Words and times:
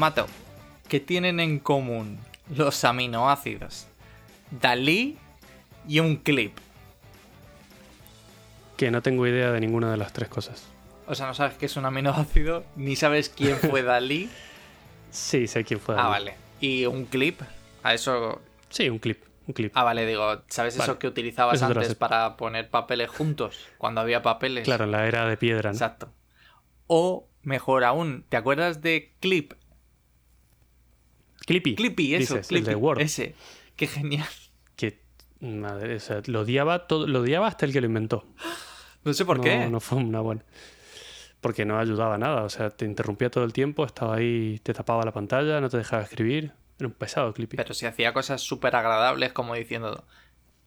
Mato, 0.00 0.26
¿qué 0.88 0.98
tienen 0.98 1.40
en 1.40 1.58
común 1.58 2.18
los 2.56 2.84
aminoácidos? 2.84 3.86
Dalí 4.50 5.18
y 5.86 6.00
un 6.00 6.16
clip. 6.16 6.56
Que 8.78 8.90
no 8.90 9.02
tengo 9.02 9.26
idea 9.26 9.52
de 9.52 9.60
ninguna 9.60 9.90
de 9.90 9.98
las 9.98 10.14
tres 10.14 10.30
cosas. 10.30 10.66
O 11.06 11.14
sea, 11.14 11.26
no 11.26 11.34
sabes 11.34 11.58
qué 11.58 11.66
es 11.66 11.76
un 11.76 11.84
aminoácido, 11.84 12.64
ni 12.76 12.96
sabes 12.96 13.28
quién 13.28 13.58
fue 13.58 13.82
Dalí. 13.82 14.30
Sí, 15.10 15.46
sé 15.46 15.64
quién 15.64 15.80
fue. 15.80 15.96
ah, 15.96 16.04
Dalí. 16.04 16.10
vale. 16.10 16.34
¿Y 16.62 16.86
un 16.86 17.04
clip? 17.04 17.42
A 17.82 17.92
eso. 17.92 18.40
Sí, 18.70 18.88
un 18.88 19.00
clip. 19.00 19.22
Un 19.48 19.52
clip. 19.52 19.70
Ah, 19.74 19.84
vale, 19.84 20.06
digo, 20.06 20.40
¿sabes 20.48 20.78
Vale. 20.78 20.92
eso 20.92 20.98
que 20.98 21.08
utilizabas 21.08 21.56
Eso 21.56 21.66
antes 21.66 21.94
para 21.94 22.38
poner 22.38 22.70
papeles 22.70 23.10
juntos? 23.10 23.66
Cuando 23.76 24.00
había 24.00 24.22
papeles. 24.22 24.64
Claro, 24.64 24.86
la 24.86 25.06
era 25.06 25.28
de 25.28 25.36
piedra, 25.36 25.72
¿no? 25.72 25.74
Exacto. 25.76 26.10
O, 26.86 27.28
mejor 27.42 27.84
aún, 27.84 28.24
¿te 28.30 28.38
acuerdas 28.38 28.80
de 28.80 29.14
Clip? 29.20 29.52
Clippy. 31.50 31.74
Clippy, 31.74 32.14
eso, 32.14 32.34
dices, 32.34 32.50
el 32.52 32.58
Clippy. 32.58 32.70
de 32.70 32.74
Word. 32.76 33.00
Ese. 33.00 33.34
Qué 33.74 33.88
genial. 33.88 34.28
Que, 34.76 35.00
madre, 35.40 35.96
o 35.96 36.00
sea, 36.00 36.22
lo 36.26 36.42
odiaba, 36.42 36.86
todo, 36.86 37.08
lo 37.08 37.22
odiaba 37.22 37.48
hasta 37.48 37.66
el 37.66 37.72
que 37.72 37.80
lo 37.80 37.88
inventó. 37.88 38.24
No 39.02 39.12
sé 39.12 39.24
por 39.24 39.38
no, 39.38 39.42
qué. 39.42 39.66
No 39.66 39.80
fue 39.80 39.98
una 39.98 40.20
buena. 40.20 40.44
Porque 41.40 41.64
no 41.64 41.76
ayudaba 41.76 42.14
a 42.14 42.18
nada. 42.18 42.44
O 42.44 42.48
sea, 42.48 42.70
te 42.70 42.84
interrumpía 42.84 43.30
todo 43.30 43.42
el 43.42 43.52
tiempo, 43.52 43.84
estaba 43.84 44.14
ahí, 44.14 44.60
te 44.62 44.72
tapaba 44.74 45.04
la 45.04 45.12
pantalla, 45.12 45.60
no 45.60 45.68
te 45.68 45.78
dejaba 45.78 46.04
escribir. 46.04 46.52
Era 46.78 46.86
un 46.86 46.94
pesado 46.94 47.32
Clippy. 47.32 47.56
Pero 47.56 47.74
si 47.74 47.86
hacía 47.86 48.12
cosas 48.12 48.42
súper 48.42 48.76
agradables, 48.76 49.32
como 49.32 49.56
diciendo: 49.56 50.04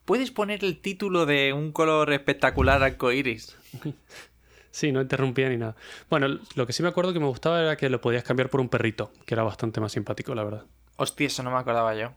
¿Puedes 0.04 0.32
poner 0.32 0.64
el 0.64 0.82
título 0.82 1.24
de 1.24 1.54
un 1.54 1.72
color 1.72 2.12
espectacular 2.12 2.82
arcoiris? 2.82 3.56
Sí, 4.74 4.90
no 4.90 5.00
interrumpía 5.00 5.48
ni 5.48 5.56
nada. 5.56 5.76
Bueno, 6.10 6.26
lo 6.56 6.66
que 6.66 6.72
sí 6.72 6.82
me 6.82 6.88
acuerdo 6.88 7.12
que 7.12 7.20
me 7.20 7.26
gustaba 7.26 7.60
era 7.60 7.76
que 7.76 7.88
lo 7.88 8.00
podías 8.00 8.24
cambiar 8.24 8.50
por 8.50 8.60
un 8.60 8.68
perrito, 8.68 9.12
que 9.24 9.34
era 9.34 9.44
bastante 9.44 9.80
más 9.80 9.92
simpático, 9.92 10.34
la 10.34 10.42
verdad. 10.42 10.64
Hostia, 10.96 11.28
eso 11.28 11.44
no 11.44 11.52
me 11.52 11.58
acordaba 11.58 11.94
yo. 11.94 12.12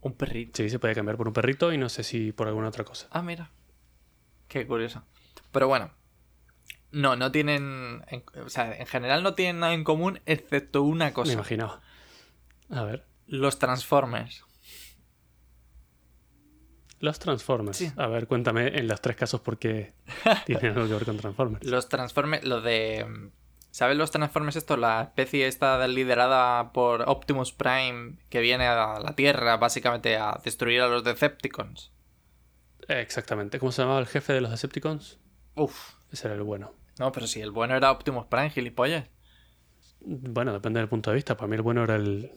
Un 0.00 0.14
perrito. 0.14 0.56
Sí, 0.56 0.68
se 0.68 0.80
podía 0.80 0.96
cambiar 0.96 1.16
por 1.16 1.28
un 1.28 1.32
perrito 1.32 1.72
y 1.72 1.78
no 1.78 1.88
sé 1.88 2.02
si 2.02 2.32
por 2.32 2.48
alguna 2.48 2.66
otra 2.68 2.82
cosa. 2.82 3.06
Ah, 3.12 3.22
mira. 3.22 3.50
Qué 4.48 4.66
curioso. 4.66 5.04
Pero 5.52 5.68
bueno. 5.68 5.92
No, 6.90 7.14
no 7.14 7.30
tienen. 7.30 8.02
en- 8.08 8.24
o 8.44 8.48
sea, 8.48 8.74
en 8.76 8.86
general 8.86 9.22
no 9.22 9.34
tienen 9.34 9.60
nada 9.60 9.72
en 9.72 9.84
común 9.84 10.18
excepto 10.26 10.82
una 10.82 11.04
Me 11.06 11.12
cosa: 11.12 11.32
imaginaba. 11.34 11.82
A 12.68 12.82
ver. 12.82 13.04
los 13.28 13.60
Transformers. 13.60 14.44
Los 17.02 17.18
Transformers. 17.18 17.78
Sí. 17.78 17.92
A 17.96 18.06
ver, 18.06 18.28
cuéntame 18.28 18.78
en 18.78 18.86
los 18.86 19.00
tres 19.00 19.16
casos 19.16 19.40
por 19.40 19.58
qué 19.58 19.92
tienen 20.46 20.66
algo 20.66 20.86
que 20.86 20.94
ver 20.94 21.04
con 21.04 21.16
Transformers. 21.16 21.66
Los 21.66 21.88
Transformers, 21.88 22.44
lo 22.44 22.60
de. 22.60 23.30
¿Sabes 23.72 23.96
los 23.96 24.12
Transformers 24.12 24.54
esto? 24.54 24.76
La 24.76 25.02
especie 25.02 25.48
esta 25.48 25.84
liderada 25.88 26.72
por 26.72 27.02
Optimus 27.08 27.52
Prime 27.52 28.18
que 28.28 28.40
viene 28.40 28.68
a 28.68 29.00
la 29.00 29.16
Tierra 29.16 29.56
básicamente 29.56 30.16
a 30.16 30.40
destruir 30.44 30.80
a 30.80 30.86
los 30.86 31.02
Decepticons. 31.02 31.90
Exactamente. 32.86 33.58
¿Cómo 33.58 33.72
se 33.72 33.82
llamaba 33.82 33.98
el 33.98 34.06
jefe 34.06 34.32
de 34.34 34.40
los 34.40 34.52
Decepticons? 34.52 35.18
Uf. 35.56 35.94
Ese 36.12 36.28
era 36.28 36.36
el 36.36 36.44
bueno. 36.44 36.72
No, 37.00 37.10
pero 37.10 37.26
si 37.26 37.40
el 37.40 37.50
bueno 37.50 37.74
era 37.74 37.90
Optimus 37.90 38.26
Prime, 38.26 38.50
gilipollas. 38.50 39.08
Bueno, 39.98 40.52
depende 40.52 40.78
del 40.78 40.88
punto 40.88 41.10
de 41.10 41.16
vista. 41.16 41.36
Para 41.36 41.48
mí 41.48 41.56
el 41.56 41.62
bueno 41.62 41.82
era 41.82 41.96
el, 41.96 42.30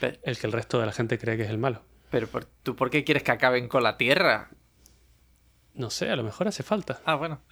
el 0.00 0.38
que 0.38 0.46
el 0.48 0.52
resto 0.52 0.80
de 0.80 0.86
la 0.86 0.92
gente 0.92 1.20
cree 1.20 1.36
que 1.36 1.44
es 1.44 1.50
el 1.50 1.58
malo. 1.58 1.82
Pero, 2.14 2.28
¿tú 2.62 2.76
por 2.76 2.90
qué 2.90 3.02
quieres 3.02 3.24
que 3.24 3.32
acaben 3.32 3.66
con 3.66 3.82
la 3.82 3.96
Tierra? 3.96 4.50
No 5.74 5.90
sé, 5.90 6.10
a 6.10 6.14
lo 6.14 6.22
mejor 6.22 6.46
hace 6.46 6.62
falta. 6.62 7.02
Ah, 7.04 7.16
bueno. 7.16 7.42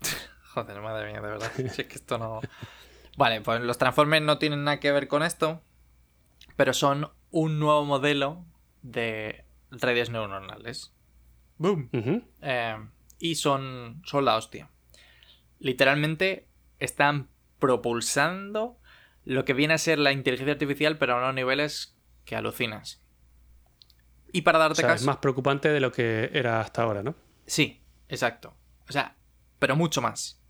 Joder, 0.54 0.80
madre 0.80 1.12
mía, 1.12 1.20
de 1.20 1.28
verdad. 1.28 1.52
Si 1.54 1.82
es 1.82 1.86
que 1.86 1.96
esto 1.96 2.16
no. 2.16 2.40
Vale, 3.18 3.42
pues 3.42 3.60
los 3.60 3.76
Transformers 3.76 4.24
no 4.24 4.38
tienen 4.38 4.64
nada 4.64 4.80
que 4.80 4.92
ver 4.92 5.08
con 5.08 5.22
esto, 5.22 5.60
pero 6.56 6.72
son 6.72 7.10
un 7.30 7.58
nuevo 7.58 7.84
modelo 7.84 8.46
de 8.80 9.44
redes 9.70 10.08
neuronales. 10.08 10.94
¡Boom! 11.58 11.90
Eh, 12.40 12.76
y 13.18 13.34
son, 13.34 14.00
son 14.06 14.24
la 14.24 14.36
hostia. 14.36 14.70
Literalmente 15.58 16.48
están 16.78 17.28
propulsando 17.58 18.78
lo 19.26 19.44
que 19.44 19.52
viene 19.52 19.74
a 19.74 19.78
ser 19.78 19.98
la 19.98 20.12
inteligencia 20.12 20.54
artificial, 20.54 20.96
pero 20.96 21.12
a 21.12 21.18
unos 21.18 21.34
niveles 21.34 21.94
que 22.24 22.36
alucinas. 22.36 23.02
Y 24.36 24.42
para 24.42 24.58
O 24.58 24.60
darte 24.60 24.82
sea, 24.82 24.88
es 24.88 24.92
caso. 25.00 25.06
más 25.06 25.16
preocupante 25.16 25.70
de 25.70 25.80
lo 25.80 25.90
que 25.90 26.30
era 26.34 26.60
hasta 26.60 26.82
ahora, 26.82 27.02
¿no? 27.02 27.14
Sí, 27.46 27.80
exacto. 28.06 28.54
O 28.86 28.92
sea, 28.92 29.16
pero 29.58 29.76
mucho 29.76 30.02
más. 30.02 30.42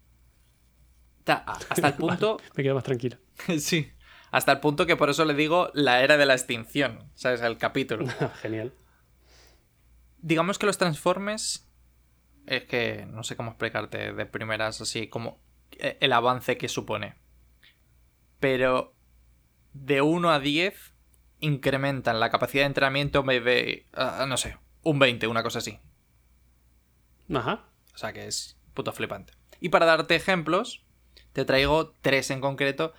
Hasta 1.25 1.87
el 1.87 1.95
punto. 1.99 2.39
Me 2.57 2.65
quedo 2.65 2.75
más 2.75 2.83
tranquilo. 2.83 3.17
sí. 3.61 3.93
Hasta 4.33 4.51
el 4.51 4.59
punto 4.59 4.87
que 4.87 4.97
por 4.97 5.09
eso 5.09 5.25
le 5.25 5.35
digo 5.35 5.71
la 5.73 6.03
era 6.03 6.17
de 6.17 6.27
la 6.27 6.35
extinción. 6.35 7.09
¿Sabes? 7.15 7.43
El 7.43 7.59
capítulo. 7.59 8.07
Genial. 8.43 8.75
Digamos 10.19 10.59
que 10.59 10.67
los 10.67 10.79
Transformers. 10.79 11.71
Es 12.47 12.65
que 12.65 13.07
no 13.07 13.23
sé 13.23 13.37
cómo 13.37 13.51
explicarte 13.51 14.13
de 14.13 14.27
primeras 14.27 14.81
así 14.81 15.07
como 15.07 15.41
eh, 15.79 15.97
el 16.01 16.13
avance 16.13 16.57
que 16.59 16.69
supone. 16.69 17.15
Pero 18.41 18.97
de 19.75 20.03
1 20.03 20.29
a 20.31 20.41
10 20.41 20.96
incrementan 21.41 22.21
la 22.21 22.31
capacidad 22.31 22.63
de 22.63 22.69
entrenamiento, 22.69 23.23
maybe, 23.23 23.87
ah, 23.95 24.25
no 24.29 24.37
sé, 24.37 24.59
un 24.83 24.99
20, 24.99 25.27
una 25.27 25.43
cosa 25.43 25.59
así. 25.59 25.79
Ajá. 27.35 27.65
O 27.95 27.99
sea 27.99 28.13
que 28.13 28.27
es 28.27 28.59
puto 28.75 28.93
flipante. 28.93 29.33
Y 29.61 29.71
para 29.71 29.87
darte 29.87 30.15
ejemplos, 30.15 30.85
te 31.33 31.45
traigo 31.45 31.93
tres 32.03 32.31
en 32.31 32.41
concreto 32.41 32.93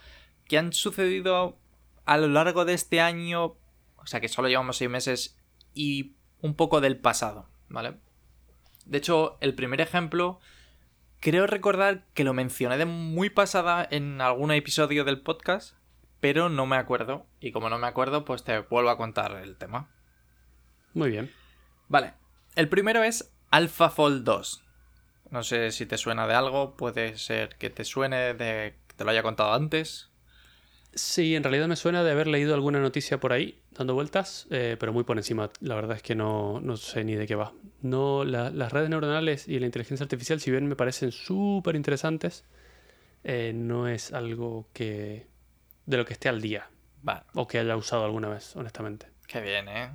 que 0.45 0.57
han 0.57 0.73
sucedido 0.73 1.57
a 2.05 2.17
lo 2.17 2.27
largo 2.27 2.65
de 2.65 2.73
este 2.73 3.01
año. 3.01 3.57
O 3.97 4.05
sea 4.05 4.19
que 4.19 4.27
solo 4.27 4.47
llevamos 4.47 4.77
seis 4.77 4.89
meses 4.89 5.37
y 5.73 6.15
un 6.41 6.55
poco 6.55 6.81
del 6.81 6.97
pasado, 6.97 7.49
¿vale? 7.69 7.97
De 8.85 8.97
hecho, 8.97 9.37
el 9.41 9.53
primer 9.53 9.81
ejemplo, 9.81 10.39
creo 11.19 11.45
recordar 11.45 12.05
que 12.13 12.23
lo 12.23 12.33
mencioné 12.33 12.77
de 12.77 12.85
muy 12.85 13.29
pasada 13.29 13.87
en 13.89 14.21
algún 14.21 14.51
episodio 14.51 15.03
del 15.03 15.21
podcast, 15.21 15.75
pero 16.19 16.49
no 16.49 16.65
me 16.65 16.75
acuerdo. 16.77 17.25
Y 17.39 17.51
como 17.51 17.69
no 17.69 17.77
me 17.77 17.87
acuerdo, 17.87 18.25
pues 18.25 18.43
te 18.43 18.59
vuelvo 18.59 18.89
a 18.89 18.97
contar 18.97 19.31
el 19.43 19.57
tema. 19.57 19.89
Muy 20.93 21.09
bien. 21.11 21.31
Vale. 21.87 22.13
El 22.55 22.69
primero 22.69 23.03
es 23.03 23.31
AlphaFold 23.51 24.23
2. 24.23 24.63
No 25.29 25.43
sé 25.43 25.71
si 25.71 25.85
te 25.85 25.97
suena 25.97 26.25
de 26.27 26.33
algo, 26.33 26.75
puede 26.77 27.17
ser 27.17 27.55
que 27.57 27.69
te 27.69 27.83
suene 27.83 28.33
de 28.33 28.75
que 28.87 28.93
te 28.95 29.03
lo 29.03 29.11
haya 29.11 29.23
contado 29.23 29.53
antes. 29.53 30.09
Sí, 30.93 31.35
en 31.35 31.43
realidad 31.43 31.67
me 31.67 31.75
suena 31.75 32.03
de 32.03 32.11
haber 32.11 32.27
leído 32.27 32.55
alguna 32.55 32.79
noticia 32.79 33.19
por 33.19 33.31
ahí, 33.33 33.61
dando 33.71 33.93
vueltas, 33.93 34.47
eh, 34.49 34.77
pero 34.79 34.93
muy 34.93 35.03
por 35.03 35.17
encima. 35.17 35.51
La 35.59 35.75
verdad 35.75 35.97
es 35.97 36.01
que 36.01 36.15
no, 36.15 36.59
no 36.61 36.77
sé 36.77 37.03
ni 37.03 37.13
de 37.15 37.27
qué 37.27 37.35
va. 37.35 37.53
No, 37.81 38.23
la- 38.25 38.49
las 38.49 38.71
redes 38.71 38.89
neuronales 38.89 39.47
y 39.47 39.59
la 39.59 39.67
inteligencia 39.67 40.05
artificial, 40.05 40.39
si 40.39 40.49
bien 40.49 40.65
me 40.67 40.75
parecen 40.75 41.11
súper 41.11 41.75
interesantes, 41.75 42.45
eh, 43.23 43.51
no 43.53 43.87
es 43.87 44.11
algo 44.13 44.69
que 44.73 45.27
de 45.87 45.97
lo 45.97 46.05
que 46.05 46.13
esté 46.13 46.29
al 46.29 46.41
día 46.41 46.69
Vale, 47.01 47.21
o 47.33 47.47
que 47.47 47.57
haya 47.57 47.75
usado 47.75 48.05
alguna 48.05 48.29
vez, 48.29 48.55
honestamente. 48.55 49.07
qué 49.27 49.41
bien, 49.41 49.67
¿eh? 49.69 49.91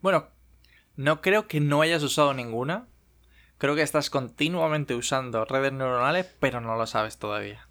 Bueno, 0.00 0.28
no 0.96 1.20
creo 1.20 1.48
que 1.48 1.60
no 1.60 1.80
hayas 1.82 2.02
usado 2.02 2.32
ninguna. 2.34 2.86
Creo 3.58 3.74
que 3.74 3.82
estás 3.82 4.08
continuamente 4.10 4.94
usando 4.94 5.44
redes 5.44 5.72
neuronales, 5.72 6.26
pero 6.40 6.60
no 6.60 6.76
lo 6.76 6.86
sabes 6.86 7.18
todavía. 7.18 7.66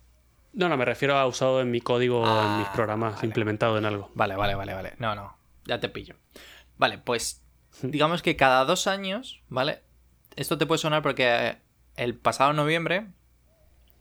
No, 0.54 0.68
no, 0.70 0.78
me 0.78 0.86
refiero 0.86 1.16
a 1.18 1.26
usado 1.28 1.62
en 1.62 1.72
mi 1.72 1.82
código, 1.82 2.24
Ah, 2.26 2.52
en 2.54 2.60
mis 2.60 2.68
programas, 2.70 3.16
vale. 3.16 3.28
implementado 3.28 3.78
en 3.78 3.86
algo. 3.86 4.12
Vale, 4.16 4.36
vale, 4.36 4.56
vale, 4.56 4.74
vale. 4.74 4.94
No, 4.98 5.14
no. 5.16 5.38
Ya 5.66 5.80
te 5.80 5.90
pillo. 5.90 6.16
Vale, 6.78 6.98
pues 6.98 7.44
digamos 7.82 8.22
que 8.22 8.36
cada 8.36 8.66
dos 8.66 8.88
años, 8.88 9.42
¿vale? 9.50 9.84
Esto 10.36 10.58
te 10.58 10.66
puede 10.66 10.80
sonar 10.80 11.02
porque 11.04 11.58
el 11.96 12.16
pasado 12.16 12.54
noviembre 12.54 13.08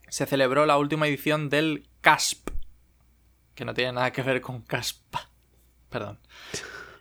se 0.08 0.24
celebró 0.26 0.64
la 0.66 0.78
última 0.78 1.06
edición 1.06 1.50
del 1.50 1.88
CASP. 2.00 2.48
Que 3.58 3.64
no 3.64 3.74
tiene 3.74 3.90
nada 3.90 4.12
que 4.12 4.22
ver 4.22 4.40
con 4.40 4.62
CASPA. 4.62 5.28
Perdón. 5.90 6.20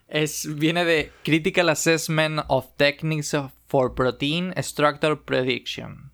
Es, 0.08 0.56
viene 0.56 0.86
de 0.86 1.12
Critical 1.24 1.70
Assessment 1.70 2.40
of 2.48 2.76
Techniques 2.78 3.38
for 3.68 3.94
Protein 3.94 4.56
Structure 4.58 5.18
Prediction. 5.18 6.12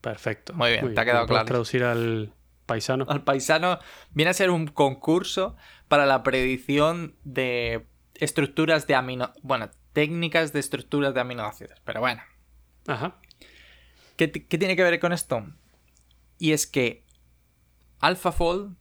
Perfecto. 0.00 0.54
Muy 0.54 0.70
bien, 0.70 0.94
te 0.94 0.98
ha 1.02 1.04
quedado 1.04 1.24
¿Me 1.24 1.26
puedes 1.28 1.40
claro. 1.42 1.46
traducir 1.46 1.84
al 1.84 2.32
paisano? 2.64 3.04
al 3.06 3.22
paisano 3.22 3.80
viene 4.12 4.30
a 4.30 4.34
ser 4.34 4.48
un 4.48 4.66
concurso 4.68 5.56
para 5.88 6.06
la 6.06 6.22
predicción 6.22 7.14
de 7.24 7.84
estructuras 8.14 8.86
de 8.86 8.94
amino... 8.94 9.30
Bueno, 9.42 9.68
técnicas 9.92 10.54
de 10.54 10.60
estructuras 10.60 11.12
de 11.12 11.20
aminoácidos. 11.20 11.78
Pero 11.84 12.00
bueno, 12.00 12.22
Ajá. 12.86 13.18
¿qué, 14.16 14.26
t- 14.26 14.46
qué 14.46 14.56
tiene 14.56 14.74
que 14.74 14.84
ver 14.84 14.98
con 15.00 15.12
esto? 15.12 15.44
Y 16.38 16.52
es 16.52 16.66
que 16.66 17.04
AlphaFold 18.00 18.74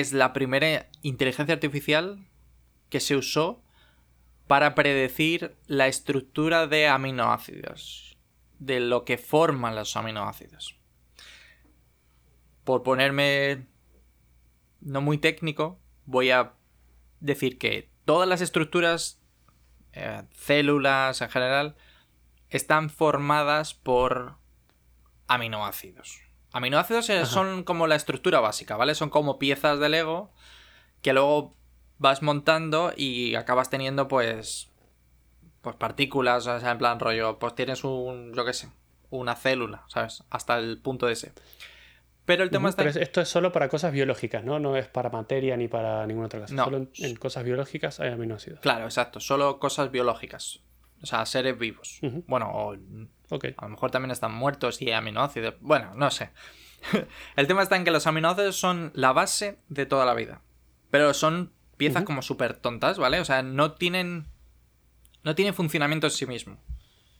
es 0.00 0.12
la 0.12 0.32
primera 0.32 0.88
inteligencia 1.02 1.54
artificial 1.54 2.26
que 2.88 3.00
se 3.00 3.16
usó 3.16 3.62
para 4.46 4.74
predecir 4.74 5.56
la 5.66 5.86
estructura 5.86 6.66
de 6.66 6.88
aminoácidos, 6.88 8.16
de 8.58 8.80
lo 8.80 9.04
que 9.04 9.18
forman 9.18 9.76
los 9.76 9.96
aminoácidos. 9.96 10.78
Por 12.64 12.82
ponerme 12.82 13.66
no 14.80 15.00
muy 15.00 15.18
técnico, 15.18 15.78
voy 16.06 16.30
a 16.30 16.54
decir 17.20 17.58
que 17.58 17.90
todas 18.04 18.28
las 18.28 18.40
estructuras, 18.40 19.22
eh, 19.92 20.24
células 20.32 21.20
en 21.22 21.30
general, 21.30 21.76
están 22.50 22.90
formadas 22.90 23.74
por 23.74 24.38
aminoácidos. 25.26 26.23
Aminoácidos 26.54 27.06
son 27.28 27.64
como 27.64 27.88
la 27.88 27.96
estructura 27.96 28.38
básica, 28.38 28.76
¿vale? 28.76 28.94
Son 28.94 29.10
como 29.10 29.40
piezas 29.40 29.80
de 29.80 29.88
Lego 29.88 30.32
que 31.02 31.12
luego 31.12 31.56
vas 31.98 32.22
montando 32.22 32.92
y 32.96 33.34
acabas 33.34 33.70
teniendo 33.70 34.06
pues 34.06 34.70
pues 35.62 35.74
partículas, 35.74 36.46
o 36.46 36.60
sea, 36.60 36.70
en 36.70 36.78
plan 36.78 37.00
rollo, 37.00 37.40
pues 37.40 37.56
tienes 37.56 37.82
un, 37.82 38.32
yo 38.34 38.44
qué 38.44 38.52
sé, 38.52 38.68
una 39.10 39.34
célula, 39.34 39.82
¿sabes? 39.88 40.22
Hasta 40.30 40.58
el 40.58 40.78
punto 40.78 41.06
de 41.06 41.14
ese. 41.14 41.32
Pero 42.24 42.44
el 42.44 42.50
tema 42.50 42.68
está... 42.68 42.84
esto 42.84 43.20
es 43.20 43.28
solo 43.28 43.50
para 43.50 43.68
cosas 43.68 43.92
biológicas, 43.92 44.44
¿no? 44.44 44.60
No 44.60 44.76
es 44.76 44.86
para 44.86 45.10
materia 45.10 45.56
ni 45.56 45.66
para 45.66 46.06
ninguna 46.06 46.26
otra 46.26 46.40
cosa. 46.40 46.64
Solo 46.64 46.86
en, 46.98 47.16
cosas 47.16 47.42
biológicas 47.42 47.98
hay 47.98 48.10
aminoácidos. 48.12 48.60
Claro, 48.60 48.84
exacto. 48.84 49.18
Solo 49.18 49.58
cosas 49.58 49.90
biológicas. 49.90 50.60
O 51.02 51.06
sea, 51.06 51.26
seres 51.26 51.58
vivos. 51.58 51.98
Bueno, 52.28 52.50
o... 52.54 52.76
a 53.30 53.64
lo 53.64 53.68
mejor 53.68 53.90
también 53.90 54.10
están 54.10 54.34
muertos 54.34 54.80
y 54.82 54.90
aminoácidos. 54.92 55.54
Bueno, 55.60 55.94
no 55.94 56.10
sé. 56.10 56.30
el 57.36 57.46
tema 57.46 57.62
está 57.62 57.76
en 57.76 57.84
que 57.84 57.90
los 57.90 58.06
aminoácidos 58.06 58.56
son 58.56 58.92
la 58.94 59.12
base 59.12 59.58
de 59.68 59.86
toda 59.86 60.04
la 60.04 60.14
vida. 60.14 60.42
Pero 60.90 61.14
son 61.14 61.52
piezas 61.76 62.04
como 62.04 62.22
súper 62.22 62.54
tontas, 62.54 62.98
¿vale? 62.98 63.20
O 63.20 63.24
sea, 63.24 63.42
no 63.42 63.72
tienen... 63.72 64.26
No 65.22 65.34
tienen 65.34 65.54
funcionamiento 65.54 66.06
en 66.06 66.10
sí 66.10 66.26
mismo. 66.26 66.58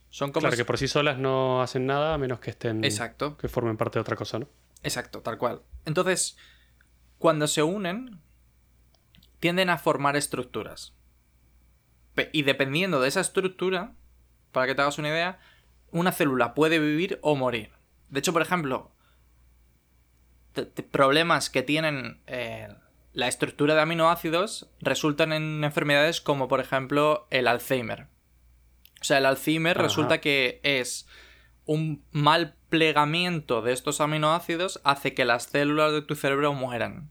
Son 0.09 0.31
como... 0.31 0.41
Claro, 0.41 0.55
que 0.55 0.65
por 0.65 0.77
sí 0.77 0.87
solas 0.87 1.17
no 1.17 1.61
hacen 1.61 1.87
nada 1.87 2.13
a 2.13 2.17
menos 2.17 2.39
que 2.39 2.51
estén... 2.51 2.83
Exacto. 2.83 3.35
Que 3.37 3.47
formen 3.47 3.77
parte 3.77 3.97
de 3.97 4.01
otra 4.01 4.15
cosa, 4.15 4.39
¿no? 4.39 4.47
Exacto, 4.83 5.21
tal 5.21 5.39
cual. 5.39 5.63
Entonces, 5.85 6.37
cuando 7.17 7.47
se 7.47 7.63
unen, 7.63 8.21
tienden 9.39 9.69
a 9.69 9.77
formar 9.77 10.15
estructuras. 10.15 10.93
Y 12.31 12.43
dependiendo 12.43 13.01
de 13.01 13.09
esa 13.09 13.21
estructura, 13.21 13.95
para 14.51 14.67
que 14.67 14.75
te 14.75 14.81
hagas 14.81 14.99
una 14.99 15.09
idea, 15.09 15.39
una 15.95 16.11
célula 16.11 16.53
puede 16.53 16.77
vivir 16.77 17.19
o 17.21 17.35
morir. 17.35 17.71
De 18.09 18.19
hecho, 18.19 18.33
por 18.33 18.41
ejemplo, 18.41 18.91
problemas 20.91 21.49
que 21.49 21.63
tienen 21.63 22.21
eh, 22.27 22.67
la 23.13 23.29
estructura 23.29 23.75
de 23.75 23.81
aminoácidos 23.81 24.69
resultan 24.81 25.31
en 25.31 25.63
enfermedades 25.63 26.19
como, 26.19 26.49
por 26.49 26.59
ejemplo, 26.59 27.27
el 27.31 27.47
Alzheimer. 27.47 28.07
O 28.99 29.03
sea, 29.03 29.19
el 29.19 29.25
Alzheimer 29.25 29.77
resulta 29.77 30.19
que 30.19 30.59
es 30.63 31.07
un 31.63 32.03
mal 32.11 32.57
plegamiento 32.69 33.61
de 33.61 33.71
estos 33.71 34.01
aminoácidos 34.01 34.81
hace 34.83 35.13
que 35.13 35.23
las 35.23 35.43
células 35.43 35.93
de 35.93 36.01
tu 36.01 36.15
cerebro 36.15 36.53
mueran. 36.53 37.09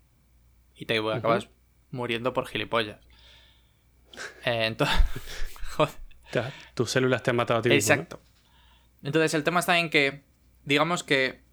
Y 0.74 0.84
te 0.84 0.98
acabas 0.98 1.48
muriendo 1.90 2.34
por 2.34 2.46
gilipollas. 2.46 3.00
Eh, 4.44 4.66
entonces. 4.66 4.96
Joder. 5.76 6.52
Tus 6.74 6.90
células 6.90 7.22
te 7.22 7.30
han 7.30 7.36
matado 7.36 7.60
a 7.60 7.62
ti 7.62 7.72
Exacto. 7.72 8.20
Entonces, 9.04 9.34
el 9.34 9.44
tema 9.44 9.60
está 9.60 9.78
en 9.78 9.90
que, 9.90 10.24
digamos 10.64 11.04
que 11.04 11.44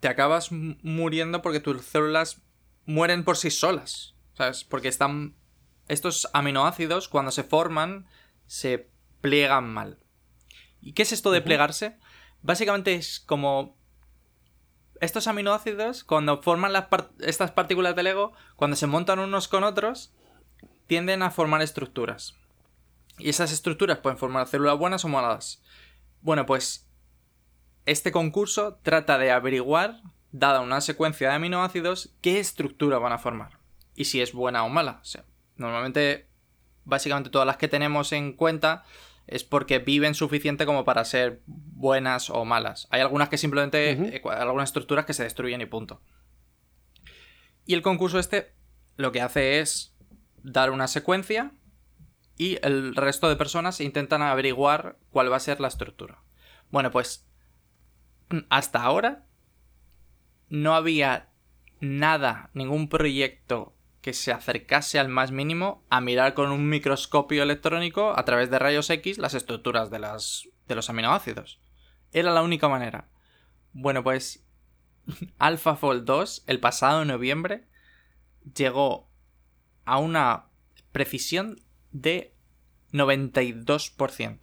te 0.00 0.08
acabas 0.08 0.50
muriendo 0.50 1.42
porque 1.42 1.60
tus 1.60 1.84
células 1.84 2.42
mueren 2.86 3.24
por 3.24 3.36
sí 3.36 3.50
solas. 3.50 4.14
¿Sabes? 4.32 4.64
Porque 4.64 4.88
están. 4.88 5.36
Estos 5.86 6.28
aminoácidos, 6.32 7.08
cuando 7.08 7.30
se 7.30 7.44
forman, 7.44 8.06
se 8.46 8.88
pliegan 9.20 9.72
mal. 9.72 9.98
¿Y 10.80 10.94
qué 10.94 11.02
es 11.02 11.12
esto 11.12 11.30
de 11.30 11.42
plegarse? 11.42 11.98
Básicamente 12.42 12.94
es 12.94 13.20
como. 13.20 13.76
Estos 15.00 15.26
aminoácidos, 15.26 16.04
cuando 16.04 16.40
forman 16.40 16.72
estas 17.20 17.50
partículas 17.50 17.94
de 17.94 18.02
Lego, 18.02 18.32
cuando 18.56 18.76
se 18.76 18.86
montan 18.86 19.18
unos 19.18 19.48
con 19.48 19.62
otros, 19.62 20.14
tienden 20.86 21.22
a 21.22 21.30
formar 21.30 21.60
estructuras. 21.60 22.34
Y 23.18 23.28
esas 23.28 23.52
estructuras 23.52 23.98
pueden 23.98 24.18
formar 24.18 24.48
células 24.48 24.78
buenas 24.78 25.04
o 25.04 25.08
malas. 25.08 25.62
Bueno, 26.24 26.46
pues 26.46 26.88
este 27.84 28.10
concurso 28.10 28.80
trata 28.82 29.18
de 29.18 29.30
averiguar, 29.30 30.00
dada 30.32 30.62
una 30.62 30.80
secuencia 30.80 31.28
de 31.28 31.34
aminoácidos, 31.34 32.14
qué 32.22 32.40
estructura 32.40 32.98
van 32.98 33.12
a 33.12 33.18
formar. 33.18 33.58
Y 33.94 34.06
si 34.06 34.22
es 34.22 34.32
buena 34.32 34.64
o 34.64 34.70
mala. 34.70 35.02
normalmente, 35.56 36.26
básicamente 36.86 37.28
todas 37.28 37.46
las 37.46 37.58
que 37.58 37.68
tenemos 37.68 38.10
en 38.12 38.32
cuenta 38.32 38.84
es 39.26 39.44
porque 39.44 39.80
viven 39.80 40.14
suficiente 40.14 40.64
como 40.64 40.86
para 40.86 41.04
ser 41.04 41.42
buenas 41.44 42.30
o 42.30 42.46
malas. 42.46 42.88
Hay 42.88 43.02
algunas 43.02 43.28
que 43.28 43.36
simplemente, 43.36 43.90
eh, 43.90 44.22
algunas 44.24 44.70
estructuras 44.70 45.04
que 45.04 45.12
se 45.12 45.24
destruyen 45.24 45.60
y 45.60 45.66
punto. 45.66 46.00
Y 47.66 47.74
el 47.74 47.82
concurso 47.82 48.18
este 48.18 48.54
lo 48.96 49.12
que 49.12 49.20
hace 49.20 49.60
es 49.60 49.94
dar 50.42 50.70
una 50.70 50.88
secuencia 50.88 51.52
y 52.36 52.58
el 52.62 52.96
resto 52.96 53.28
de 53.28 53.36
personas 53.36 53.80
intentan 53.80 54.22
averiguar 54.22 54.98
cuál 55.10 55.30
va 55.30 55.36
a 55.36 55.40
ser 55.40 55.60
la 55.60 55.68
estructura. 55.68 56.22
Bueno, 56.70 56.90
pues 56.90 57.26
hasta 58.48 58.82
ahora 58.82 59.26
no 60.48 60.74
había 60.74 61.30
nada, 61.80 62.50
ningún 62.54 62.88
proyecto 62.88 63.76
que 64.00 64.12
se 64.12 64.32
acercase 64.32 64.98
al 64.98 65.08
más 65.08 65.30
mínimo 65.30 65.84
a 65.88 66.00
mirar 66.00 66.34
con 66.34 66.50
un 66.50 66.68
microscopio 66.68 67.42
electrónico 67.42 68.18
a 68.18 68.24
través 68.24 68.50
de 68.50 68.58
rayos 68.58 68.90
X 68.90 69.18
las 69.18 69.34
estructuras 69.34 69.90
de, 69.90 69.98
las, 69.98 70.48
de 70.68 70.74
los 70.74 70.90
aminoácidos. 70.90 71.60
Era 72.12 72.32
la 72.32 72.42
única 72.42 72.68
manera. 72.68 73.08
Bueno, 73.72 74.02
pues 74.04 74.44
AlphaFold 75.38 76.04
2, 76.04 76.44
el 76.46 76.60
pasado 76.60 77.04
noviembre, 77.04 77.66
llegó 78.54 79.08
a 79.84 79.98
una 79.98 80.48
precisión 80.92 81.63
de 81.94 82.34
92%. 82.92 84.40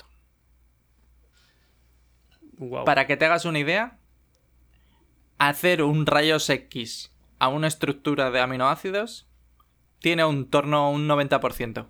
Para 2.86 3.06
que 3.06 3.18
te 3.18 3.26
hagas 3.26 3.46
una 3.46 3.60
idea, 3.60 4.00
hacer 5.38 5.84
un 5.84 6.06
rayos 6.06 6.50
X 6.50 7.12
a 7.40 7.50
una 7.50 7.68
estructura 7.68 8.32
de 8.32 8.40
aminoácidos 8.40 9.28
tiene 10.00 10.26
un 10.26 10.50
torno 10.50 10.78
a 10.78 10.90
un 10.90 11.08
90%. 11.08 11.88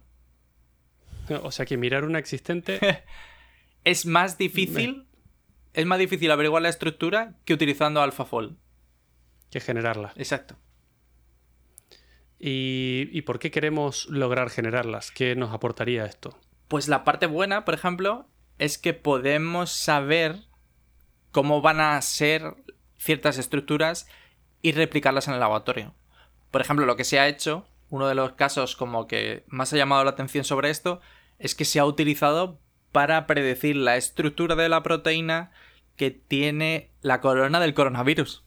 O 1.43 1.51
sea 1.51 1.65
que 1.65 1.77
mirar 1.77 2.03
una 2.03 2.19
existente. 2.19 3.03
es 3.83 4.05
más 4.05 4.37
difícil. 4.37 5.07
Es 5.73 5.85
más 5.85 5.99
difícil 5.99 6.31
averiguar 6.31 6.61
la 6.61 6.69
estructura 6.69 7.35
que 7.45 7.53
utilizando 7.53 8.01
AlphaFold. 8.01 8.57
Que 9.49 9.59
generarla. 9.59 10.13
Exacto. 10.15 10.57
¿Y, 12.43 13.09
¿Y 13.11 13.21
por 13.21 13.37
qué 13.37 13.51
queremos 13.51 14.07
lograr 14.09 14.49
generarlas? 14.49 15.11
¿Qué 15.11 15.35
nos 15.35 15.53
aportaría 15.53 16.05
esto? 16.05 16.35
Pues 16.67 16.87
la 16.87 17.03
parte 17.03 17.27
buena, 17.27 17.65
por 17.65 17.75
ejemplo, 17.75 18.25
es 18.57 18.77
que 18.79 18.93
podemos 18.93 19.71
saber 19.71 20.39
cómo 21.31 21.61
van 21.61 21.79
a 21.79 22.01
ser 22.01 22.55
ciertas 22.97 23.37
estructuras 23.37 24.07
y 24.61 24.71
replicarlas 24.71 25.27
en 25.27 25.35
el 25.35 25.39
laboratorio. 25.39 25.93
Por 26.49 26.61
ejemplo, 26.61 26.85
lo 26.85 26.95
que 26.95 27.03
se 27.03 27.19
ha 27.19 27.27
hecho 27.27 27.65
uno 27.89 28.07
de 28.07 28.15
los 28.15 28.31
casos 28.33 28.75
como 28.75 29.05
que 29.05 29.43
más 29.47 29.71
ha 29.73 29.77
llamado 29.77 30.03
la 30.03 30.11
atención 30.11 30.45
sobre 30.45 30.69
esto 30.69 31.01
es 31.39 31.55
que 31.55 31.65
se 31.65 31.79
ha 31.79 31.85
utilizado 31.85 32.59
para 32.91 33.27
predecir 33.27 33.75
la 33.75 33.97
estructura 33.97 34.55
de 34.55 34.69
la 34.69 34.81
proteína 34.81 35.51
que 35.97 36.09
tiene 36.09 36.91
la 37.01 37.21
corona 37.21 37.59
del 37.59 37.73
coronavirus. 37.73 38.43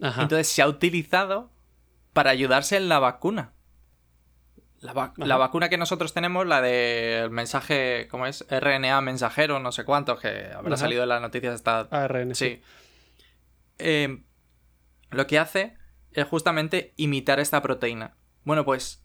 Entonces 0.00 0.48
se 0.48 0.62
ha 0.62 0.68
utilizado 0.68 1.50
para 2.14 2.30
ayudarse 2.30 2.78
en 2.78 2.88
la 2.88 2.98
vacuna. 2.98 3.52
La, 5.16 5.36
vacuna 5.38 5.70
que 5.70 5.78
nosotros 5.78 6.12
tenemos, 6.12 6.46
la 6.46 6.60
del 6.60 7.30
mensaje, 7.30 8.06
¿cómo 8.10 8.26
es? 8.26 8.44
RNA 8.50 9.00
mensajero, 9.00 9.58
no 9.58 9.72
sé 9.72 9.84
cuánto, 9.84 10.18
que 10.18 10.50
habrá 10.54 10.76
salido 10.76 11.04
en 11.04 11.08
las 11.08 11.22
noticias 11.22 11.54
esta... 11.54 11.80
ARN. 11.90 12.34
Sí. 12.34 12.60
Eh, 13.78 14.22
lo 15.10 15.26
que 15.26 15.38
hace 15.38 15.78
es 16.12 16.26
justamente 16.26 16.92
imitar 16.96 17.40
esta 17.40 17.62
proteína. 17.62 18.16
Bueno, 18.44 18.66
pues, 18.66 19.02